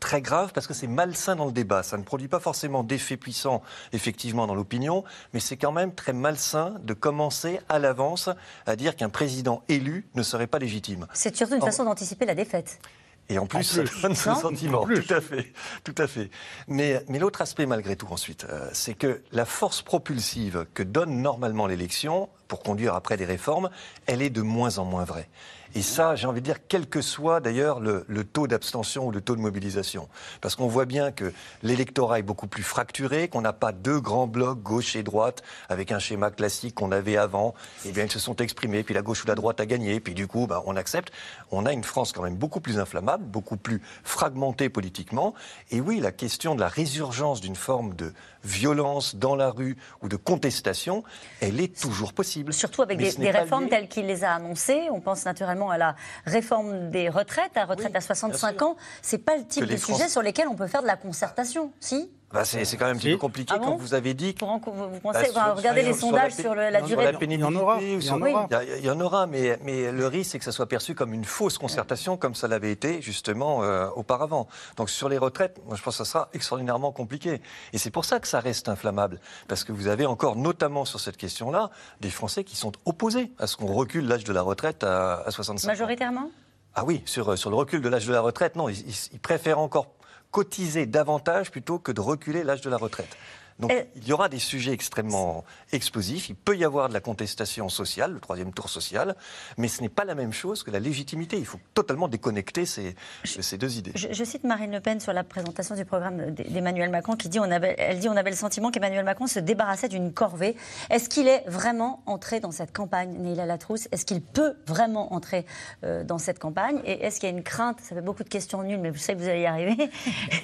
[0.00, 1.82] très grave parce que c'est malsain dans le débat.
[1.82, 6.12] Ça ne produit pas forcément d'effet puissant, effectivement, dans l'opinion, mais c'est quand même très
[6.12, 8.30] malsain de commencer à l'avance
[8.66, 11.06] à dire qu'un président élu ne serait pas légitime.
[11.12, 12.80] C'est surtout une façon d'anticiper la défaite.
[13.28, 14.84] Et en plus, ça donne ce sentiment.
[14.84, 15.52] Tout à fait,
[15.84, 16.30] tout à fait.
[16.66, 21.22] Mais, mais l'autre aspect, malgré tout, ensuite, euh, c'est que la force propulsive que donne
[21.22, 23.70] normalement l'élection pour conduire après des réformes,
[24.06, 25.28] elle est de moins en moins vraie.
[25.76, 29.20] Et ça, j'ai envie de dire, quel que soit d'ailleurs le, taux d'abstention ou le
[29.20, 30.08] taux de mobilisation.
[30.40, 31.32] Parce qu'on voit bien que
[31.62, 35.92] l'électorat est beaucoup plus fracturé, qu'on n'a pas deux grands blocs, gauche et droite, avec
[35.92, 37.54] un schéma classique qu'on avait avant.
[37.86, 40.14] Eh bien, ils se sont exprimés, puis la gauche ou la droite a gagné, puis
[40.14, 41.12] du coup, bah, on accepte.
[41.52, 45.34] On a une France quand même beaucoup plus inflammable, beaucoup plus fragmentée politiquement.
[45.70, 48.12] Et oui, la question de la résurgence d'une forme de
[48.44, 51.04] violence dans la rue ou de contestation,
[51.40, 52.52] elle est toujours possible.
[52.52, 54.88] Surtout avec des, réformes telles qu'il les a annoncées.
[54.90, 58.76] On pense naturellement à la réforme des retraites, à retraite à 65 ans.
[59.02, 62.10] C'est pas le type de sujet sur lesquels on peut faire de la concertation, si?
[62.32, 64.34] Bah c'est quand même un petit peu compliqué ah quand vous avez dit.
[64.34, 67.50] Que, vous, pensez, bah, regardez les sondages sur, la, durée de la pénibilité.
[67.50, 67.78] Il y en aura.
[67.80, 70.52] Il y en aura, il y en aura mais, mais, le risque, c'est que ça
[70.52, 74.46] soit perçu comme une fausse concertation, comme ça l'avait été justement euh, auparavant.
[74.76, 77.40] Donc sur les retraites, moi je pense que ça sera extraordinairement compliqué.
[77.72, 79.18] Et c'est pour ça que ça reste inflammable.
[79.48, 81.70] Parce que vous avez encore, notamment sur cette question-là,
[82.00, 85.30] des Français qui sont opposés à ce qu'on recule l'âge de la retraite à, à
[85.32, 86.30] 65 Majoritairement?
[86.76, 89.88] Ah oui, sur, sur le recul de l'âge de la retraite, non, ils préfèrent encore
[90.30, 93.16] cotiser davantage plutôt que de reculer l'âge de la retraite.
[93.60, 96.28] Donc il y aura des sujets extrêmement explosifs.
[96.28, 99.14] Il peut y avoir de la contestation sociale, le troisième tour social,
[99.58, 101.36] mais ce n'est pas la même chose que la légitimité.
[101.38, 102.94] Il faut totalement déconnecter ces,
[103.24, 103.92] ces deux idées.
[103.94, 107.50] Je, cite Marine Le Pen sur la présentation du programme d'Emmanuel Macron qui dit on
[107.50, 110.56] avait, elle dit on avait le sentiment qu'Emmanuel Macron se débarrassait d'une corvée.
[110.90, 115.46] Est-ce qu'il est vraiment entré dans cette campagne, Neila Latrousse Est-ce qu'il peut vraiment entrer
[115.84, 116.80] euh, dans cette campagne?
[116.84, 117.80] Et est-ce qu'il y a une crainte?
[117.80, 119.90] Ça fait beaucoup de questions nulles, mais vous savez que vous allez y arriver.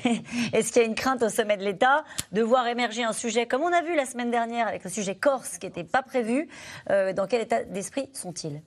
[0.53, 3.47] est-ce qu'il y a une crainte au sommet de l'État de voir émerger un sujet,
[3.47, 6.49] comme on a vu la semaine dernière avec le sujet corse qui n'était pas prévu.
[6.91, 8.61] Euh, dans quel état d'esprit sont-ils?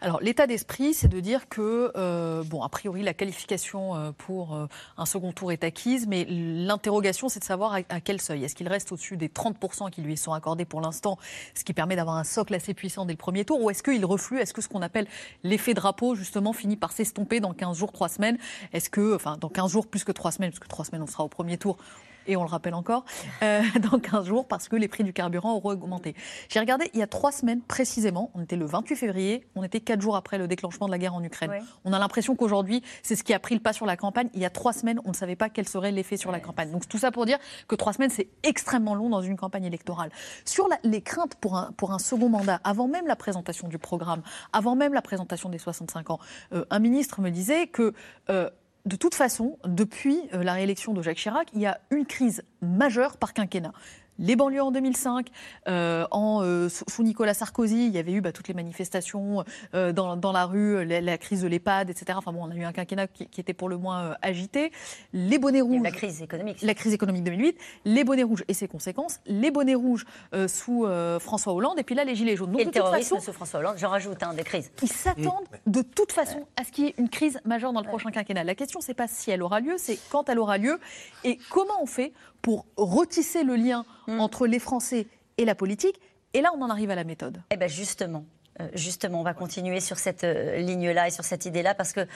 [0.00, 4.58] Alors l'état d'esprit, c'est de dire que, euh, bon, a priori, la qualification euh, pour
[4.98, 8.44] un second tour est acquise, mais l'interrogation, c'est de savoir à, quel seuil.
[8.44, 11.16] Est-ce qu'il reste au-dessus des 30% qui lui sont accordés pour l'instant,
[11.54, 14.04] ce qui permet d'avoir un socle assez puissant dès le premier tour, ou est-ce qu'il
[14.04, 14.38] reflue?
[14.38, 15.06] Est-ce que ce qu'on appelle
[15.44, 18.38] l'effet drapeau, justement, finit par s'estomper dans 15 jours, 3 semaines?
[18.72, 21.06] Est-ce que, enfin, dans 15 jours plus que 3 semaines, parce que 3 semaines, on
[21.06, 21.78] sera au premier tour,
[22.26, 23.04] et on le rappelle encore,
[23.42, 26.14] euh, dans 15 jours parce que les prix du carburant auront augmenté.
[26.48, 29.80] J'ai regardé, il y a trois semaines précisément, on était le 28 février, on était
[29.80, 31.52] quatre jours après le déclenchement de la guerre en Ukraine.
[31.84, 34.28] On a l'impression qu'aujourd'hui, c'est ce qui a pris le pas sur la campagne.
[34.34, 36.70] Il y a trois semaines, on ne savait pas quel serait l'effet sur la campagne.
[36.70, 40.10] Donc tout ça pour dire que trois semaines, c'est extrêmement long dans une campagne électorale.
[40.44, 44.22] Sur les craintes pour un, pour un second mandat, avant même la présentation du programme,
[44.52, 46.18] avant même la présentation des 65 ans,
[46.52, 47.92] euh, un ministre me disait que...
[48.30, 48.50] Euh,
[48.86, 52.44] de toute façon, depuis euh, la réélection de Jacques Chirac, il y a une crise
[52.62, 53.72] majeure par quinquennat
[54.18, 55.28] les banlieues en 2005,
[55.68, 59.44] euh, en, euh, sous Nicolas Sarkozy, il y avait eu bah, toutes les manifestations
[59.74, 62.16] euh, dans, la rue, la, crise de l'EHPAD, etc.
[62.16, 64.72] Enfin bon, on a eu un quinquennat qui, était pour le moins agité.
[65.12, 65.82] Les bonnets rouges.
[65.82, 66.62] la crise économique.
[66.62, 67.58] La crise économique 2008.
[67.84, 69.20] Les bonnets rouges et ses conséquences.
[69.26, 70.06] Les bonnets rouges
[70.48, 70.86] sous
[71.20, 71.78] François Hollande.
[71.78, 72.58] Et puis là, les gilets jaunes.
[72.58, 74.70] et le terrorisme sous François Hollande, j'en rajoute un des crises.
[74.82, 77.88] Ils s'attendent de toute façon à ce qu'il y ait une crise majeure dans le
[77.88, 78.44] prochain quinquennat.
[78.44, 80.78] La question, c'est pas si elle aura lieu, c'est quand elle aura lieu
[81.24, 82.12] et comment on fait
[82.42, 84.20] pour retisser le lien mm.
[84.20, 85.06] entre les Français
[85.38, 86.00] et la politique.
[86.34, 87.42] Et là, on en arrive à la méthode.
[87.50, 88.24] Eh bien, justement.
[88.60, 92.06] Euh, justement, on va continuer sur cette euh, ligne-là et sur cette idée-là, parce que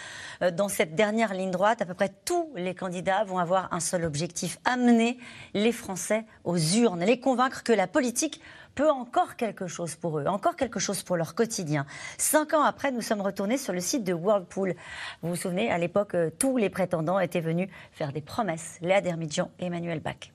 [0.43, 3.80] euh, dans cette dernière ligne droite, à peu près tous les candidats vont avoir un
[3.80, 5.18] seul objectif amener
[5.55, 8.41] les Français aux urnes, les convaincre que la politique
[8.74, 11.84] peut encore quelque chose pour eux, encore quelque chose pour leur quotidien.
[12.16, 14.74] Cinq ans après, nous sommes retournés sur le site de Whirlpool.
[15.22, 18.78] Vous vous souvenez, à l'époque, tous les prétendants étaient venus faire des promesses.
[18.80, 20.30] Léa Dermidjian et Emmanuel Bach.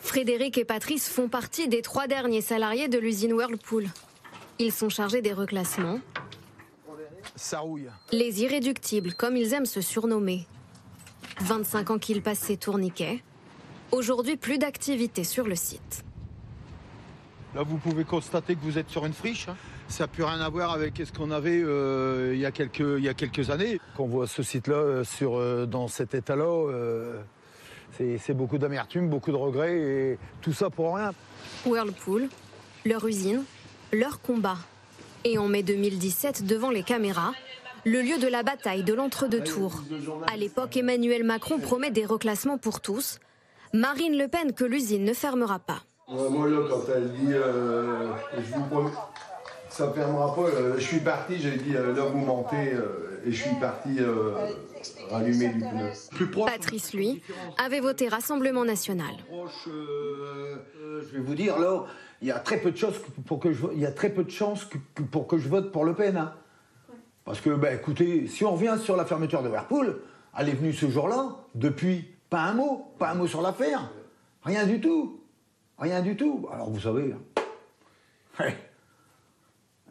[0.00, 3.86] Frédéric et Patrice font partie des trois derniers salariés de l'usine Whirlpool.
[4.58, 6.00] Ils sont chargés des reclassements.
[8.12, 10.46] Les irréductibles, comme ils aiment se surnommer.
[11.40, 13.22] 25 ans qu'il passe ses tourniquets.
[13.92, 16.04] Aujourd'hui, plus d'activité sur le site.
[17.54, 19.46] Là, vous pouvez constater que vous êtes sur une friche.
[19.90, 22.78] Ça n'a plus rien à voir avec ce qu'on avait euh, il, y a quelques,
[22.78, 23.80] il y a quelques années.
[23.96, 26.68] Quand on voit ce site-là euh, sur, euh, dans cet état-là,
[27.98, 31.10] c'est beaucoup d'amertume, beaucoup de regrets et tout ça pour rien.
[31.66, 32.28] Whirlpool,
[32.86, 33.42] leur usine,
[33.92, 34.56] leur combat.
[35.24, 37.32] Et en mai 2017, devant les caméras,
[37.84, 39.82] le lieu de la bataille de l'entre-deux tours.
[40.32, 43.18] À l'époque, Emmanuel Macron promet des reclassements pour tous.
[43.74, 45.82] Marine Le Pen que l'usine ne fermera pas.
[46.08, 48.90] Moi, là, quand elle dit euh, je, vous promets,
[49.70, 50.42] Ça ne fermera pas.
[50.42, 52.74] Euh, je suis parti, j'ai dit, là vous mentez,
[53.24, 53.98] et je suis parti
[55.10, 56.44] rallumer du pneu.
[56.44, 57.22] Patrice, lui,
[57.58, 59.14] avait voté Rassemblement National.
[59.64, 61.84] je vais vous dire, là,
[62.22, 64.24] il y a très peu de choses pour que je, il y a très peu
[64.24, 64.68] de chances
[65.10, 66.16] pour que je vote pour Le Pen.
[66.16, 66.34] Hein.
[67.24, 70.00] Parce que, bah, écoutez, si on revient sur la fermeture de Whirlpool,
[70.38, 73.90] elle est venue ce jour-là, depuis, pas un mot, pas un mot sur l'affaire.
[74.44, 75.20] Rien du tout.
[75.78, 76.48] Rien du tout.
[76.52, 77.14] Alors vous savez.
[78.38, 78.50] Hein.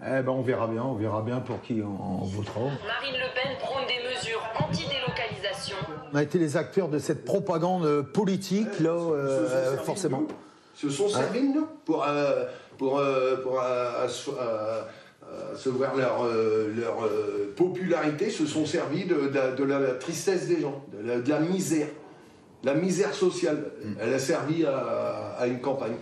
[0.02, 2.62] Eh ben on verra bien, on verra bien pour qui on, votera.
[2.62, 5.76] Marine Le Pen prône des mesures anti-délocalisation.
[6.14, 10.24] On a été les acteurs de cette propagande politique, là, euh, forcément.
[10.74, 12.46] Se sont servis, nous, pour, euh,
[12.78, 13.62] pour, euh, pour
[15.56, 17.10] se voir leur, leur
[17.58, 19.28] popularité, se sont servis de,
[19.58, 21.88] de, la tristesse des gens, de la misère
[22.64, 23.72] la misère sociale.
[23.84, 23.94] Mm.
[24.00, 25.96] Elle a servi à, une campagne.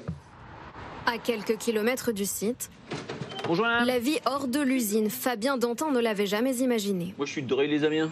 [1.05, 2.69] À quelques kilomètres du site,
[3.85, 7.13] la vie hors de l'usine, Fabien Dantin ne l'avait jamais imaginé.
[7.17, 8.11] Moi, je suis de les Amiens.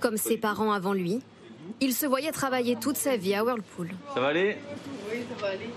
[0.00, 1.20] Comme ses parents avant lui,
[1.80, 3.90] il se voyait travailler toute sa vie à Whirlpool.
[4.14, 4.56] Ça va aller
[5.10, 5.68] Oui, ça va aller.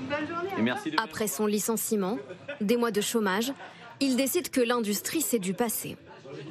[0.00, 0.50] Une bonne journée.
[0.58, 0.96] Et merci de...
[1.00, 2.18] Après son licenciement,
[2.60, 3.52] des mois de chômage,
[4.00, 5.96] il décide que l'industrie, c'est du passé.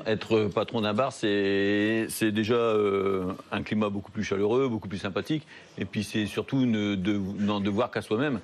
[0.05, 5.45] Être patron d'un bar, c'est déjà euh, un climat beaucoup plus chaleureux, beaucoup plus sympathique.
[5.77, 8.39] Et puis c'est surtout n'en de, devoir qu'à soi-même.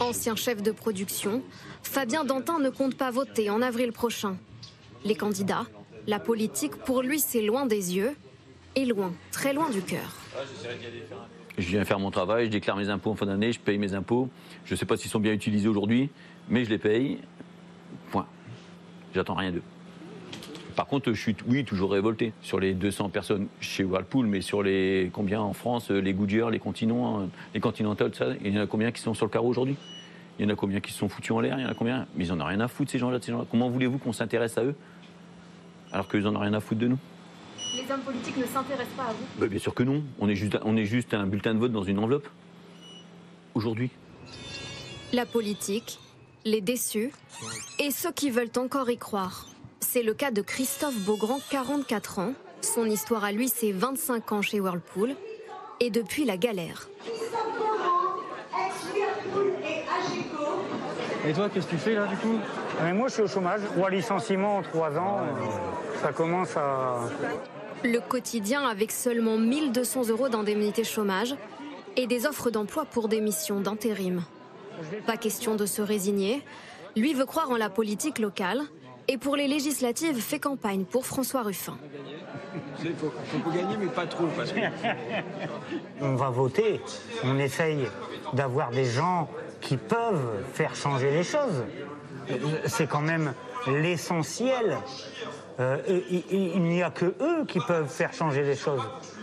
[0.00, 1.42] Ancien chef de production,
[1.82, 4.36] Fabien Dantin ne compte pas voter en avril prochain.
[5.04, 5.66] Les candidats,
[6.06, 8.14] la politique, pour lui, c'est loin des yeux
[8.74, 10.16] et loin, très loin du cœur.
[11.58, 13.94] Je viens faire mon travail, je déclare mes impôts en fin d'année, je paye mes
[13.94, 14.28] impôts.
[14.64, 16.10] Je ne sais pas s'ils sont bien utilisés aujourd'hui,
[16.48, 17.18] mais je les paye.
[18.10, 18.26] Point.
[19.14, 19.62] J'attends rien d'eux.
[20.76, 24.62] Par contre, je suis, oui, toujours révolté sur les 200 personnes chez Whirlpool, mais sur
[24.62, 28.62] les combien en France, les Goodyear, les Continents, hein, les Continental, ça, il y en
[28.62, 29.76] a combien qui sont sur le carreau aujourd'hui?
[30.38, 31.58] Il y en a combien qui se sont foutus en l'air?
[31.58, 32.06] Il y en a combien?
[32.14, 33.18] Mais ils en ont rien à foutre ces gens-là.
[33.26, 34.74] Gens Comment voulez-vous qu'on s'intéresse à eux?
[35.92, 36.98] Alors qu'ils en ont rien à foutre de nous
[37.74, 39.24] Les hommes politiques ne s'intéressent pas à vous?
[39.40, 40.02] Bah, Bien sûr que non.
[40.20, 42.28] On est, juste, on est juste un bulletin de vote dans une enveloppe.
[43.54, 43.90] Aujourd'hui.
[45.14, 45.98] La politique,
[46.44, 47.12] les déçus
[47.78, 49.46] et ceux qui veulent encore y croire.
[49.80, 52.32] C'est le cas de Christophe Beaugrand, 44 ans.
[52.60, 55.14] Son histoire à lui, c'est 25 ans chez Whirlpool.
[55.80, 56.88] Et depuis la galère.
[61.26, 62.38] Et toi, qu'est-ce que tu fais là du coup?
[62.82, 63.60] Mais Moi, je suis au chômage.
[63.74, 67.00] Trois licenciements en trois ans, euh, ça commence à.
[67.84, 71.34] Le quotidien avec seulement 1200 euros d'indemnité chômage
[71.96, 74.22] et des offres d'emploi pour des missions d'intérim.
[75.06, 76.42] Pas question de se résigner.
[76.96, 78.62] Lui veut croire en la politique locale
[79.08, 81.76] et pour les législatives, fait campagne pour François Ruffin.
[82.84, 84.26] Il faut, gagner, mais pas trop.
[84.36, 84.60] Parce que...
[86.00, 86.80] on va voter.
[87.24, 87.86] On essaye
[88.32, 89.28] d'avoir des gens
[89.60, 91.64] qui peuvent faire changer les choses.
[92.66, 93.34] C'est quand même
[93.66, 94.78] l'essentiel.
[95.58, 95.78] Euh,
[96.20, 98.82] il n'y a que eux qui peuvent faire changer les choses.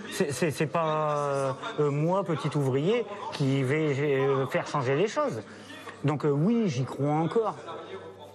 [0.09, 5.41] C'est pas euh, moi, petit ouvrier, qui vais euh, faire changer les choses.
[6.03, 7.55] Donc oui, j'y crois encore,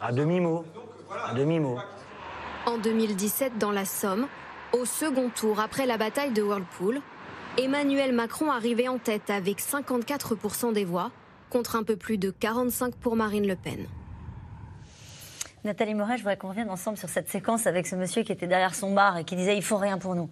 [0.01, 0.65] à demi-mot
[1.35, 1.79] demi-mot.
[2.67, 4.27] En 2017, dans la Somme,
[4.73, 7.01] au second tour après la bataille de Whirlpool,
[7.57, 11.11] Emmanuel Macron arrivait en tête avec 54% des voix,
[11.51, 13.87] contre un peu plus de 45% pour Marine Le Pen.
[15.65, 18.47] Nathalie Moret, je voudrais qu'on revienne ensemble sur cette séquence avec ce monsieur qui était
[18.47, 20.31] derrière son bar et qui disait il faut rien pour nous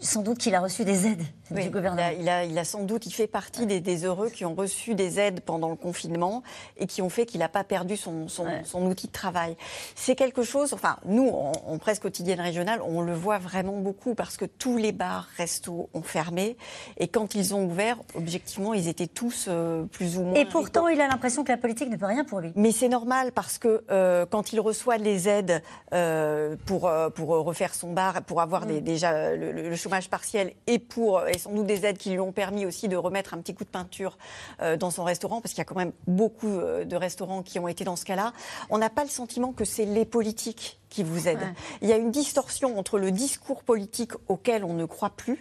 [0.00, 2.10] sans doute qu'il a reçu des aides du gouvernement.
[2.18, 5.20] Il a, il, a, sans doute, il fait partie des, heureux qui ont reçu des
[5.20, 6.42] aides pendant le confinement
[6.76, 8.46] et qui ont fait qu'il n'a pas perdu son, son,
[8.86, 9.56] outil de travail.
[9.94, 14.36] C'est quelque chose, enfin, nous, en, presse quotidienne régionale, on le voit vraiment beaucoup parce
[14.36, 16.56] que tous les bars, restos ont fermé
[16.96, 20.34] et quand ils ont ouvert, objectivement, ils étaient tous euh, plus ou moins.
[20.34, 22.52] Et pourtant, il a l'impression que la politique ne peut rien pour lui.
[22.56, 25.62] Mais c'est normal parce que euh, quand il reçoit les aides
[25.92, 28.68] euh, pour, pour refaire son bar, pour avoir mm.
[28.68, 32.20] des, déjà le le chômage partiel et pour et sans doute des aides qui lui
[32.20, 34.18] ont permis aussi de remettre un petit coup de peinture
[34.62, 37.58] euh, dans son restaurant, parce qu'il y a quand même beaucoup euh, de restaurants qui
[37.58, 38.32] ont été dans ce cas-là.
[38.70, 41.52] On n'a pas le sentiment que c'est les politiques qui vous aident.
[41.82, 45.38] Il y a une distorsion entre le discours politique auquel on ne croit plus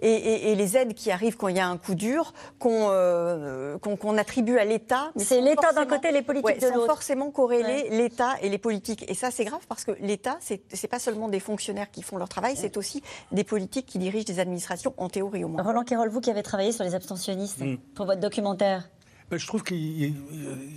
[0.00, 3.76] et, les aides qui arrivent quand il y a un coup dur, qu'on euh,
[4.16, 5.10] attribue à l'État.
[5.16, 6.86] C'est l'État d'un côté, les politiques de l'autre.
[6.86, 9.04] forcément corréler l'État et les politiques.
[9.10, 12.16] Et ça, c'est grave parce que l'État, c'est n'est pas seulement des fonctionnaires qui font
[12.16, 15.62] leur travail, c'est aussi des politiques qui dirigent des administrations, en théorie au moins.
[15.62, 17.78] Roland Kérol, vous qui avez travaillé sur les abstentionnistes mm.
[17.94, 18.88] pour votre documentaire.
[19.30, 20.14] Ben, je trouve qu'il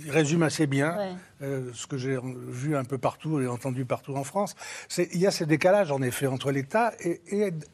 [0.08, 0.96] résume assez bien
[1.42, 2.18] euh, ce que j'ai
[2.48, 4.54] vu un peu partout et entendu partout en France.
[4.96, 7.20] Il y a ces décalages, en effet, entre l'État et,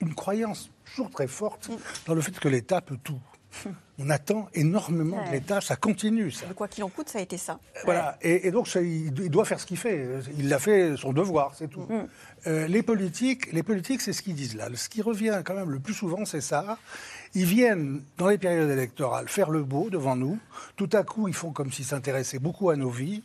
[0.01, 1.77] une croyance toujours très forte mm.
[2.07, 3.20] dans le fait que l'État peut tout.
[4.01, 6.33] On attend énormément de l'État, ça continue.
[6.33, 6.47] Ça.
[6.57, 7.61] quoi qu'il en coûte, ça a été ça.
[7.85, 10.09] Voilà, et, donc il, doit faire ce qu'il fait.
[10.37, 11.83] Il a fait son devoir, c'est tout.
[11.83, 12.09] Mm.
[12.49, 14.68] Euh, les politiques, les politiques, c'est ce qu'ils disent là.
[14.75, 16.79] Ce qui revient quand même le plus souvent, c'est ça.
[17.35, 20.39] Ils viennent dans les périodes électorales faire le beau devant nous.
[20.76, 23.22] Tout à coup, ils font comme s'ils s'intéressaient beaucoup à nos vies.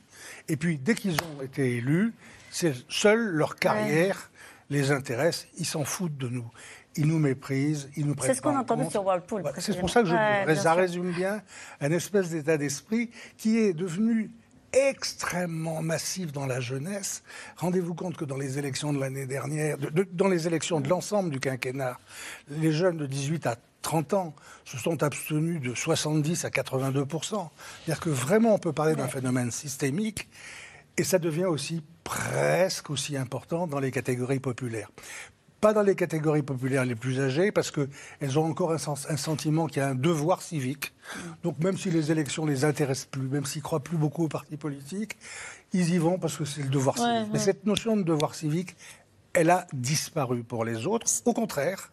[0.48, 2.14] Et puis, dès qu'ils ont été élus,
[2.50, 4.32] c'est seule leur carrière
[4.72, 5.48] les intéresse.
[5.58, 6.50] Ils s'en foutent de nous
[6.96, 9.44] ils nous méprisent, ils nous C'est ce qu'on a entendu sur Whirlpool.
[9.60, 11.42] c'est pour ça que je ça résume bien
[11.80, 14.32] un espèce d'état d'esprit qui est devenu
[14.74, 17.24] extrêmement massif dans la jeunesse.
[17.58, 19.78] Rendez-vous compte que dans les élections de l'année dernière,
[20.12, 21.98] dans les élections de l'ensemble du quinquennat,
[22.50, 24.34] les jeunes de 18 à 30 ans
[24.66, 29.52] se sont abstenus de 70 à 82 C'est-à-dire que vraiment on peut parler d'un phénomène
[29.52, 30.28] systémique
[30.98, 34.90] et ça devient aussi presque aussi important dans les catégories populaires
[35.60, 39.68] pas dans les catégories populaires les plus âgées, parce qu'elles ont encore un, un sentiment
[39.68, 40.94] qu'il y a un devoir civique.
[41.44, 44.58] Donc même si les élections les intéressent plus, même s'ils croient plus beaucoup aux partis
[44.58, 45.18] politiques,
[45.74, 47.30] ils y vont parce que c'est le devoir civique.
[47.34, 48.76] Mais cette notion de devoir civique,
[49.34, 51.08] elle a disparu pour les autres.
[51.26, 51.92] Au contraire,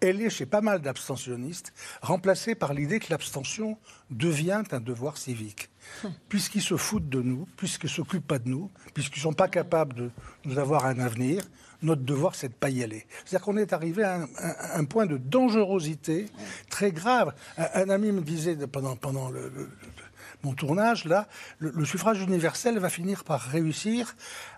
[0.00, 3.78] elle est chez pas mal d'abstentionnistes remplacée par l'idée que l'abstention
[4.10, 5.68] devient un devoir civique.
[6.04, 6.12] Hum.
[6.28, 9.48] Puisqu'ils se foutent de nous, puisqu'ils ne s'occupent pas de nous, puisqu'ils ne sont pas
[9.48, 10.10] capables de
[10.44, 11.42] nous avoir un avenir,
[11.82, 13.06] notre devoir, c'est de ne pas y aller.
[13.24, 14.26] C'est-à-dire qu'on est arrivé à
[14.74, 16.26] un, point de dangerosité
[16.70, 17.34] très grave.
[17.58, 19.30] Un, ami me disait pendant, pendant
[20.42, 24.16] mon tournage, là, le, suffrage universel va finir par réussir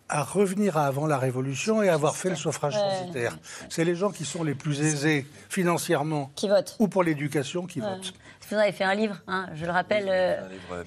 [0.09, 3.39] à revenir à avant la Révolution et avoir fait le suffrage censitaire.
[3.69, 6.77] C'est les gens qui sont les plus aisés financièrement qui votent.
[6.79, 8.15] ou pour l'éducation qui votent.
[8.51, 10.41] Vous avez fait un livre, hein, je le rappelle, euh,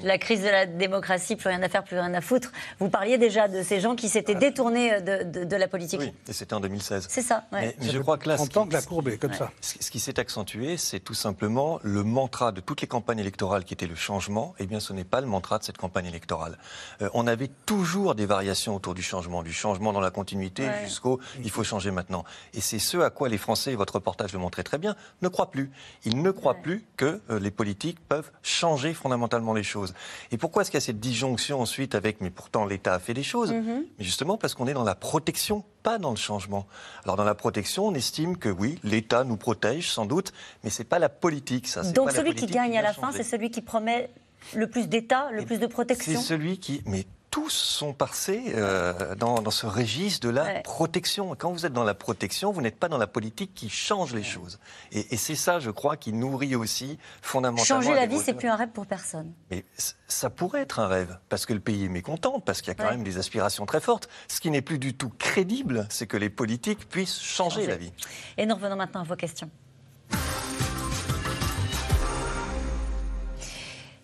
[0.04, 2.52] La crise de la démocratie, plus rien à faire, plus rien à foutre.
[2.80, 6.00] Vous parliez déjà de ces gens qui s'étaient détournés euh, de, la politique.
[6.00, 7.06] Oui, et c'était en 2016.
[7.10, 7.44] C'est ça.
[7.52, 9.52] Mais, je crois que là, ce qui, la courbe comme ça.
[9.62, 13.76] Ce qui s'est accentué, c'est tout simplement le mantra de toutes les campagnes électorales qui
[13.76, 14.56] était le changement.
[14.58, 16.58] Eh bien, ce n'est pas le mantra de cette campagne électorale.
[17.02, 21.20] Euh, on avait toujours des variations autour du changement, du changement dans la continuité jusqu'au
[21.44, 22.24] il faut changer maintenant.
[22.54, 25.28] Et c'est ce à quoi les Français, et votre reportage le montrait très bien, ne
[25.28, 25.72] croient plus.
[26.06, 29.94] Ils ne croient plus que les politiques peuvent changer fondamentalement les choses.
[30.32, 33.14] Et pourquoi est-ce qu'il y a cette disjonction ensuite avec, mais pourtant l'État a fait
[33.14, 33.86] des choses mhm.
[33.98, 36.68] Mais justement parce qu'on est dans la protection, pas dans le changement.
[37.04, 40.34] Alors dans la protection, on estime que oui, l'État nous protège sans doute,
[40.64, 41.68] mais c'est pas la politique.
[41.68, 44.10] Ça, Donc celui qui gagne à la fin, c'est celui qui promet
[44.56, 46.20] le plus d'État, le plus de protection.
[46.20, 51.34] C'est celui qui, mais tous sont passés euh, dans, ce registre de la protection.
[51.36, 54.22] quand vous êtes dans la protection, vous n'êtes pas dans la politique qui change les
[54.22, 54.60] choses.
[54.92, 57.82] Et, c'est ça, je crois, qui nourrit aussi fondamentalement.
[57.82, 59.32] Changer la vie, c'est plus un rêve pour personne.
[59.50, 59.64] Mais
[60.08, 62.76] ça pourrait être un rêve, parce que le pays est mécontent, parce qu'il y a
[62.76, 64.10] quand même des aspirations très fortes.
[64.28, 67.78] Ce qui n'est plus du tout crédible, c'est que les politiques puissent changer, changer la
[67.78, 67.94] vie.
[68.38, 69.50] Et nous revenons maintenant à vos questions.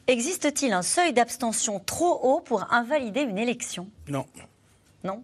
[0.07, 3.89] Existe-t-il un seuil d'abstention trop haut pour invalider une élection?
[4.07, 4.25] Non.
[5.03, 5.21] Non?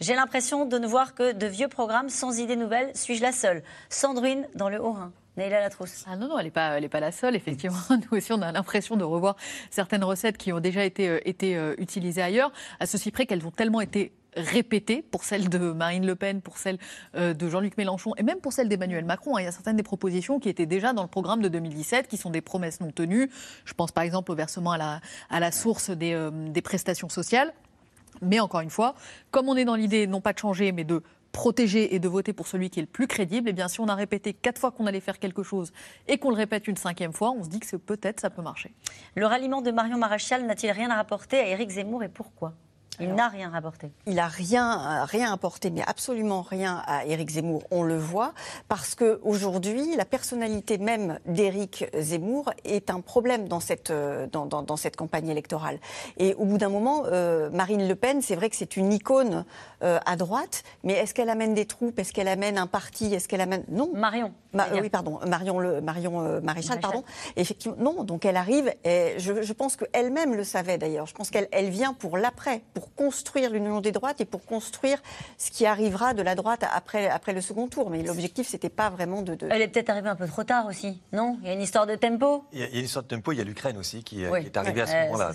[0.00, 2.92] J'ai l'impression de ne voir que de vieux programmes sans idées nouvelles.
[2.94, 3.62] Suis-je la seule?
[3.88, 5.12] Sandrine dans le Haut-Rhin.
[5.36, 6.04] Néla Latrousse.
[6.06, 7.78] Ah non, non, elle n'est pas, pas la seule, effectivement.
[7.90, 9.36] Nous aussi, on a l'impression de revoir
[9.70, 13.46] certaines recettes qui ont déjà été, euh, été euh, utilisées ailleurs, à ceci près qu'elles
[13.46, 16.78] ont tellement été répétées pour celle de Marine Le Pen, pour celle
[17.14, 19.36] euh, de Jean-Luc Mélenchon et même pour celle d'Emmanuel Macron.
[19.36, 19.40] Hein.
[19.40, 22.16] Il y a certaines des propositions qui étaient déjà dans le programme de 2017, qui
[22.16, 23.30] sont des promesses non tenues.
[23.64, 25.00] Je pense par exemple au versement à
[25.40, 27.52] la, source des, euh, des prestations sociales.
[28.22, 28.94] Mais encore une fois,
[29.30, 31.02] comme on est dans l'idée non pas de changer, mais de
[31.32, 33.86] protéger et de voter pour celui qui est le plus crédible, eh bien, si on
[33.86, 35.72] a répété quatre fois qu'on allait faire quelque chose
[36.08, 38.72] et qu'on le répète une cinquième fois, on se dit que peut-être ça peut marcher.
[39.14, 42.54] Le ralliement de Marion Maréchal n'a-t-il rien à rapporter à Éric Zemmour et pourquoi?
[43.00, 43.90] Il n'a rien rapporté.
[44.06, 47.62] Il n'a rien, rien apporté, mais absolument rien à Éric Zemmour.
[47.70, 48.32] On le voit
[48.68, 53.92] parce que aujourd'hui, la personnalité même d'Éric Zemmour est un problème dans cette,
[54.32, 55.78] dans, dans, cette campagne électorale.
[56.18, 59.44] Et au bout d'un moment, euh, Marine Le Pen, c'est vrai que c'est une icône
[59.82, 61.98] euh, à droite, mais est-ce qu'elle amène des troupes?
[61.98, 63.14] Est-ce qu'elle amène un parti?
[63.14, 63.64] Est-ce qu'elle amène?
[63.68, 64.32] Non Marion.
[64.54, 67.04] oui, pardon, Marion le Marion euh, Maréchal, pardon.
[67.36, 68.04] Effectivement, non.
[68.04, 68.72] Donc elle arrive.
[68.84, 71.06] Et je, je pense qu'elle-même le savait d'ailleurs.
[71.06, 74.98] Je pense qu'elle elle vient pour l'après, pour construire l'union des droites et pour construire
[75.38, 77.90] ce qui arrivera de la droite après, après le second tour.
[77.90, 81.00] Mais l'objectif, c'était pas vraiment de, Elle est peut-être arrivée un peu trop tard aussi,
[81.12, 81.38] non?
[81.42, 82.44] Il y a une histoire de tempo?
[82.52, 84.82] Il y a, une histoire de tempo, il y a l'Ukraine aussi qui, est arrivée
[84.82, 85.32] à ce moment-là.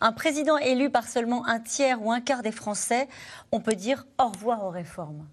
[0.00, 3.08] Un président élu par seulement un tiers ou un quart des Français,
[3.52, 5.26] on peut dire au revoir aux réformes.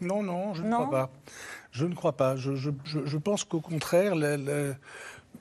[0.00, 1.10] Non, non, je ne crois pas.
[1.70, 2.36] Je ne crois pas.
[2.36, 4.14] Je, je, je pense qu'au contraire,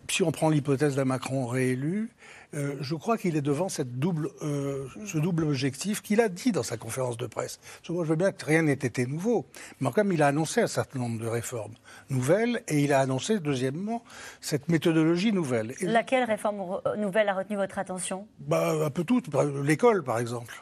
[0.09, 2.09] si on prend l'hypothèse d'un Macron réélu,
[2.53, 6.53] Euh, je crois qu'il est devant cette double, euh, ce double objectif qu'il a dit
[6.53, 7.59] dans sa conférence de presse.
[7.89, 9.45] Moi, je veux bien que rien n'ait été nouveau,
[9.81, 11.73] mais quand même, il a annoncé un certain nombre de réformes
[12.09, 14.01] nouvelles et il a annoncé, deuxièmement,
[14.39, 15.73] cette méthodologie nouvelle.
[15.81, 18.25] Laquelle réforme nouvelle a retenu votre attention?
[18.39, 19.27] Bah, Un peu toutes.
[19.65, 20.55] L'école, par exemple.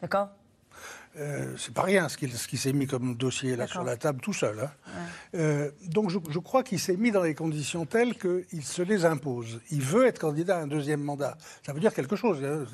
[0.00, 0.28] D'accord.
[1.18, 3.96] Euh, c'est pas rien ce qui, ce qui s'est mis comme dossier là sur la
[3.96, 4.58] table tout seul.
[4.60, 4.70] Hein.
[5.34, 9.60] Euh, donc je, crois qu'il s'est mis dans les conditions telles qu'il se les impose.
[9.70, 11.36] Il veut être candidat à un deuxième mandat.
[11.66, 12.42] Ça veut dire quelque chose.
[12.42, 12.64] Hein.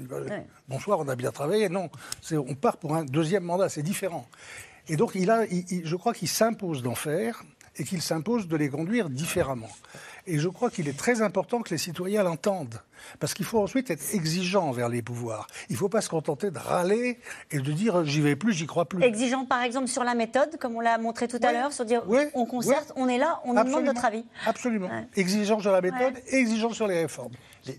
[0.68, 1.68] Bonsoir, on a bien travaillé.
[1.68, 1.91] Non,
[2.32, 4.28] on part pour un deuxième mandat, c'est différent.
[4.89, 7.43] Et donc il a, je crois qu'il s'impose d'en faire
[7.76, 9.70] et qu'il s'impose de les conduire différemment.
[10.26, 12.80] Et je crois qu'il est très important que les citoyens l'entendent.
[13.20, 15.46] Parce qu'il faut ensuite être exigeant envers les pouvoirs.
[15.68, 17.18] Il ne faut pas se contenter de râler
[17.51, 19.03] et de dire j'y vais plus, j'y crois plus.
[19.03, 22.03] Exigeant par exemple sur la méthode, comme on l'a montré tout à l'heure, sur dire
[22.34, 24.24] on concerte, on est là, on nous demande notre avis.
[24.46, 24.88] Absolument.
[25.16, 27.32] Exigeant sur la méthode, exigeant sur les réformes.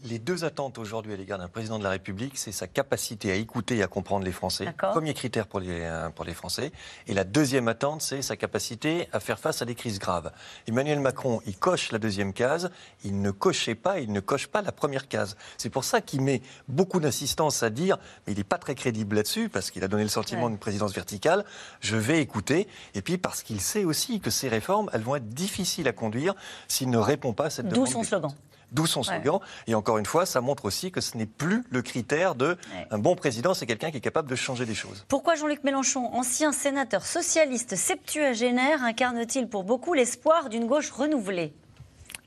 [0.03, 3.36] Les, deux attentes aujourd'hui à l'égard d'un président de la République, c'est sa capacité à
[3.36, 4.67] écouter et à comprendre les Français.
[4.78, 6.72] Premier critère pour les, euh, pour les Français.
[7.07, 10.32] Et la deuxième attente, c'est sa capacité à faire face à des crises graves.
[10.67, 12.70] Emmanuel Macron, il coche la deuxième case,
[13.03, 15.09] il ne cochait pas, il ne coche pas la première case.
[15.57, 19.16] C'est pour ça qu'il met beaucoup d'insistance à dire, mais il n'est pas très crédible
[19.16, 21.45] là-dessus, parce qu'il a donné le sentiment d'une présidence verticale,
[21.82, 25.30] je vais écouter, et puis parce qu'il sait aussi que ces réformes, elles vont être
[25.30, 26.36] difficiles à conduire
[26.68, 27.86] s'il ne répond pas à cette demande.
[27.86, 28.32] D'où son slogan.
[28.72, 29.39] D'où son slogan.
[29.66, 32.55] Et encore une fois, ça montre aussi que ce n'est plus le critère de
[32.91, 35.05] un bon président, c'est quelqu'un qui est capable de changer des choses.
[35.07, 41.53] Pourquoi Jean-Luc Mélenchon, ancien sénateur socialiste septuagénaire, incarne-t-il pour beaucoup l'espoir d'une gauche renouvelée?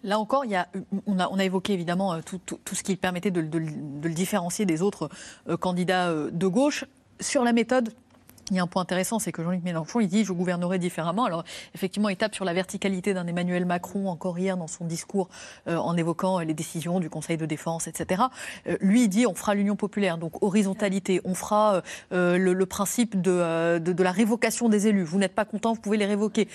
[0.05, 0.45] Là encore,
[1.07, 2.41] on, a, évoqué évidemment euh, tout,
[2.73, 5.09] ce qui permettait de, le différencier des autres
[5.49, 6.85] euh, candidats euh, de gauche.
[7.21, 7.95] Sur la méthode,
[8.53, 11.25] il y a un point intéressant, c'est que Jean-Luc Mélenchon, il dit je gouvernerai différemment.
[11.25, 11.43] Alors
[11.75, 15.31] effectivement, il tape sur la verticalité d'un Emmanuel Macron encore hier dans son discours
[15.69, 18.25] euh, en évoquant les décisions du Conseil de défense, etc.
[18.67, 21.23] Euh, lui, il dit on fera l'union populaire, donc horizontalité.
[21.25, 21.83] On fera
[22.13, 25.03] euh, le, principe de, de, la révocation des élus.
[25.03, 26.47] Vous n'êtes pas content, vous pouvez les révoquer.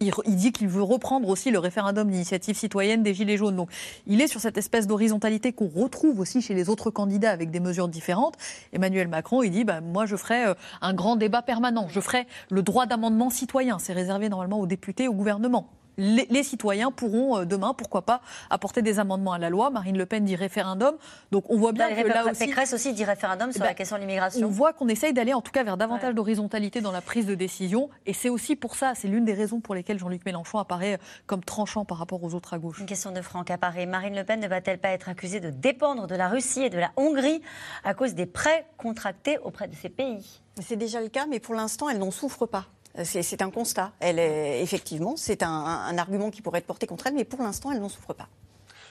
[0.00, 3.56] Il, il dit qu'il veut reprendre aussi le référendum d'initiative citoyenne des Gilets jaunes.
[3.56, 3.70] Donc
[4.06, 7.60] il est sur cette espèce d'horizontalité qu'on retrouve aussi chez les autres candidats avec des
[7.60, 8.34] mesures différentes.
[8.74, 10.52] Emmanuel Macron, il dit bah, moi je ferai
[10.82, 11.86] un grand débat permanent.
[11.88, 13.78] Je ferai le droit d'amendement citoyen.
[13.78, 18.20] C'est réservé normalement aux députés, au gouvernement les, citoyens pourront euh, demain, pourquoi pas,
[18.50, 19.70] apporter des amendements à la loi.
[19.70, 20.96] Marine Le Pen dit référendum.
[21.30, 22.46] Donc on voit bien que là aussi...
[22.46, 24.46] Pécresse aussi dit référendum sur eh la ben, question de l'immigration.
[24.46, 27.34] On voit qu'on essaye d'aller en tout cas vers davantage d'horizontalité dans la prise de
[27.34, 27.88] décision.
[28.04, 31.42] Et c'est aussi pour ça, c'est l'une des raisons pour lesquelles Jean-Luc Mélenchon apparaît comme
[31.42, 32.80] tranchant par rapport aux autres à gauche.
[32.80, 33.86] Une question de Franck apparaît.
[33.86, 36.78] Marine Le Pen ne va-t-elle pas être accusée de dépendre de la Russie et de
[36.78, 37.40] la Hongrie
[37.84, 40.42] à cause des prêts contractés auprès de ces pays?
[40.62, 42.66] C'est déjà le cas, mais pour l'instant, elle n'en souffre pas.
[43.04, 43.92] C'est un constat.
[44.00, 47.70] Elle est, effectivement, c'est un, argument qui pourrait être porté contre elle, mais pour l'instant,
[47.70, 48.28] elle n'en souffre pas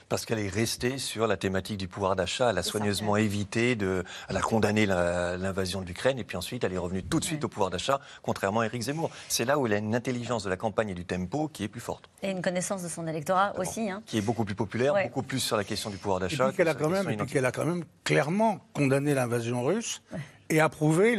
[0.07, 2.51] parce qu'elle est restée sur la thématique du pouvoir d'achat.
[2.51, 4.03] Elle a soigneusement évité de.
[4.29, 7.43] Elle a condamné l'invasion de l'Ukraine et puis ensuite elle est revenue tout de suite
[7.43, 9.09] au pouvoir d'achat, contrairement à Éric Zemmour.
[9.29, 11.67] C'est là où elle a une intelligence de la campagne et du tempo qui est
[11.67, 12.07] plus forte.
[12.21, 13.89] Et une connaissance de son électorat aussi.
[13.89, 14.03] Hein.
[14.05, 16.45] Qui est beaucoup plus populaire, beaucoup plus sur la question du pouvoir d'achat.
[16.45, 16.67] Et puis qu'elle
[17.45, 20.03] a, a, quand même clairement condamné l'invasion russe
[20.49, 21.15] et approuver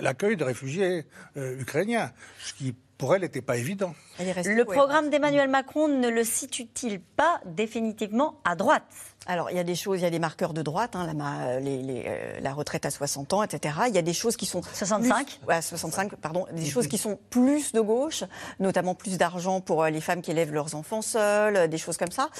[0.00, 1.04] l'accueil de réfugiés
[1.36, 3.94] euh, ukrainiens, ce qui pour elle n'était pas évident.
[4.18, 9.07] Le programme d'Emmanuel Macron ne le situe-t-il pas définitivement à droite?
[9.26, 11.58] Alors, il y a des choses, il y a des marqueurs de droite, hein, la,
[11.60, 13.74] euh, la, retraite à 60 ans, etc.
[13.88, 17.18] Il y a des choses qui sont 65, plus, 65, pardon, des choses qui sont
[17.28, 18.24] plus de gauche,
[18.58, 21.98] notamment plus d'argent pour euh, les femmes qui élèvent leurs enfants seuls, euh, des choses
[21.98, 22.30] comme ça.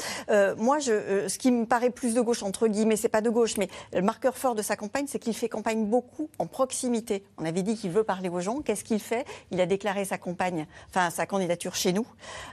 [0.56, 3.56] moi, je, ce qui me paraît plus de gauche entre guillemets, c'est pas de gauche,
[3.58, 7.24] mais le marqueur fort de sa campagne, c'est qu'il fait campagne beaucoup en proximité.
[7.36, 8.60] On avait dit qu'il veut parler aux gens.
[8.62, 9.26] Qu'est-ce qu'il fait?
[9.50, 12.06] Il a déclaré sa campagne, enfin sa candidature chez nous,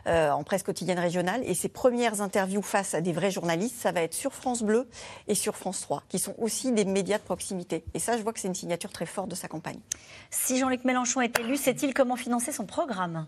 [0.06, 4.02] en presse quotidienne régionale, et ses premières interviews face à des vrais journalistes, ça va
[4.02, 4.88] être sur France Bleu
[5.28, 7.84] et sur France 3, qui sont aussi des médias de proximité.
[7.94, 9.80] Et ça, je vois que c'est une signature très forte de sa campagne.
[10.32, 13.28] Si Jean-Luc Mélenchon est élu, sait-il comment financer son programme?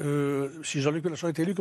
[0.00, 1.54] Euh, si Jean-Luc Mélenchon est élu,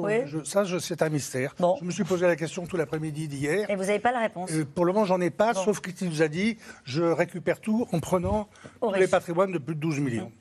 [0.43, 1.55] ça, c'est un mystère.
[1.59, 3.69] Je me suis posé la question tout l'après-midi d'hier.
[3.69, 6.09] Et vous n'avez pas la réponse euh, Pour le moment, j'en ai pas, sauf qu'il
[6.09, 8.49] nous a dit je récupère tout en prenant
[8.81, 10.31] tous les patrimoines de plus de 12 millions.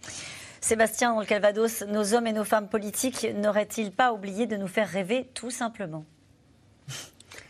[0.61, 4.68] Sébastien, dans le Calvados, nos hommes et nos femmes politiques n'auraient-ils pas oublié de nous
[4.68, 6.05] faire rêver tout simplement?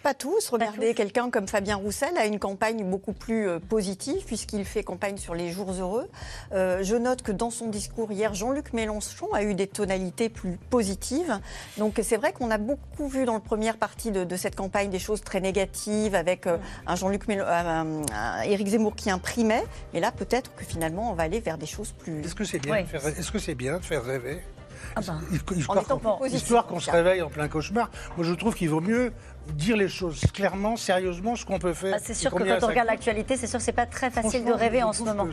[0.03, 0.49] Pas tous.
[0.49, 5.17] Regardez, quelqu'un comme Fabien Roussel a une campagne beaucoup plus euh, positive puisqu'il fait campagne
[5.17, 6.09] sur les jours heureux.
[6.53, 10.59] Euh, je note que dans son discours hier, Jean-Luc Mélenchon a eu des tonalités plus
[10.71, 11.39] positives.
[11.79, 14.99] Donc c'est vrai qu'on a beaucoup vu dans la première partie de, cette campagne des
[14.99, 17.23] choses très négatives avec euh, un Jean-Luc
[18.45, 19.65] Éric Zemmour qui imprimait.
[19.95, 22.21] Mais là, peut-être que finalement, on va aller vers des choses plus.
[22.21, 24.43] Est-ce que c'est bien, est -ce que bien de faire rêver?
[24.97, 25.21] Ah ben,
[26.31, 27.91] histoire qu'on se réveille en plein cauchemar.
[28.17, 29.13] Moi, je trouve qu'il vaut mieux
[29.49, 31.95] dire les choses clairement, sérieusement, ce qu'on peut faire.
[31.97, 34.45] Ah, c'est sûr que quand on regarde l'actualité, c'est sûr que c'est pas très facile
[34.45, 35.27] de rêver en ce moment.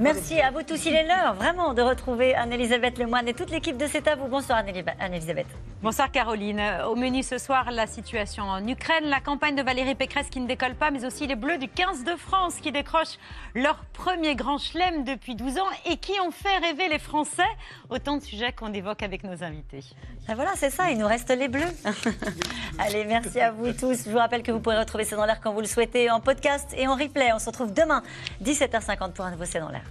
[0.00, 0.86] Merci à vous tous.
[0.86, 4.28] Il est l'heure vraiment de retrouver Anne-Elisabeth Lemoine et toute l'équipe de C'est à vous.
[4.28, 5.46] Bonsoir Anne-Elisabeth.
[5.82, 6.60] Bonsoir Caroline.
[6.88, 10.46] Au menu ce soir, la situation en Ukraine, la campagne de Valérie Pécresse qui ne
[10.46, 13.18] décolle pas, mais aussi les Bleus du 15 de France qui décrochent
[13.54, 17.42] leur premier grand chelem depuis 12 ans et qui ont fait rêver les Français.
[17.90, 19.84] Autant de sujets qu'on évoque avec nos invités.
[20.26, 21.62] Ben voilà, c'est ça, il nous reste les Bleus.
[22.78, 24.04] Allez, merci à vous tous.
[24.04, 26.20] Je vous rappelle que vous pourrez retrouver C'est dans l'air quand vous le souhaitez en
[26.20, 27.32] podcast et en replay.
[27.32, 28.02] On se retrouve demain,
[28.42, 29.84] 17h50 pour un nouveau C'est dans l'air.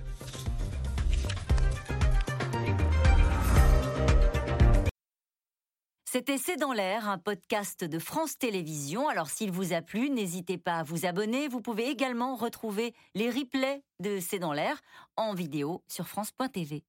[6.10, 9.08] C'était C'est dans l'air, un podcast de France Télévisions.
[9.10, 11.48] Alors s'il vous a plu, n'hésitez pas à vous abonner.
[11.48, 14.82] Vous pouvez également retrouver les replays de C'est dans l'air
[15.16, 16.84] en vidéo sur France.tv.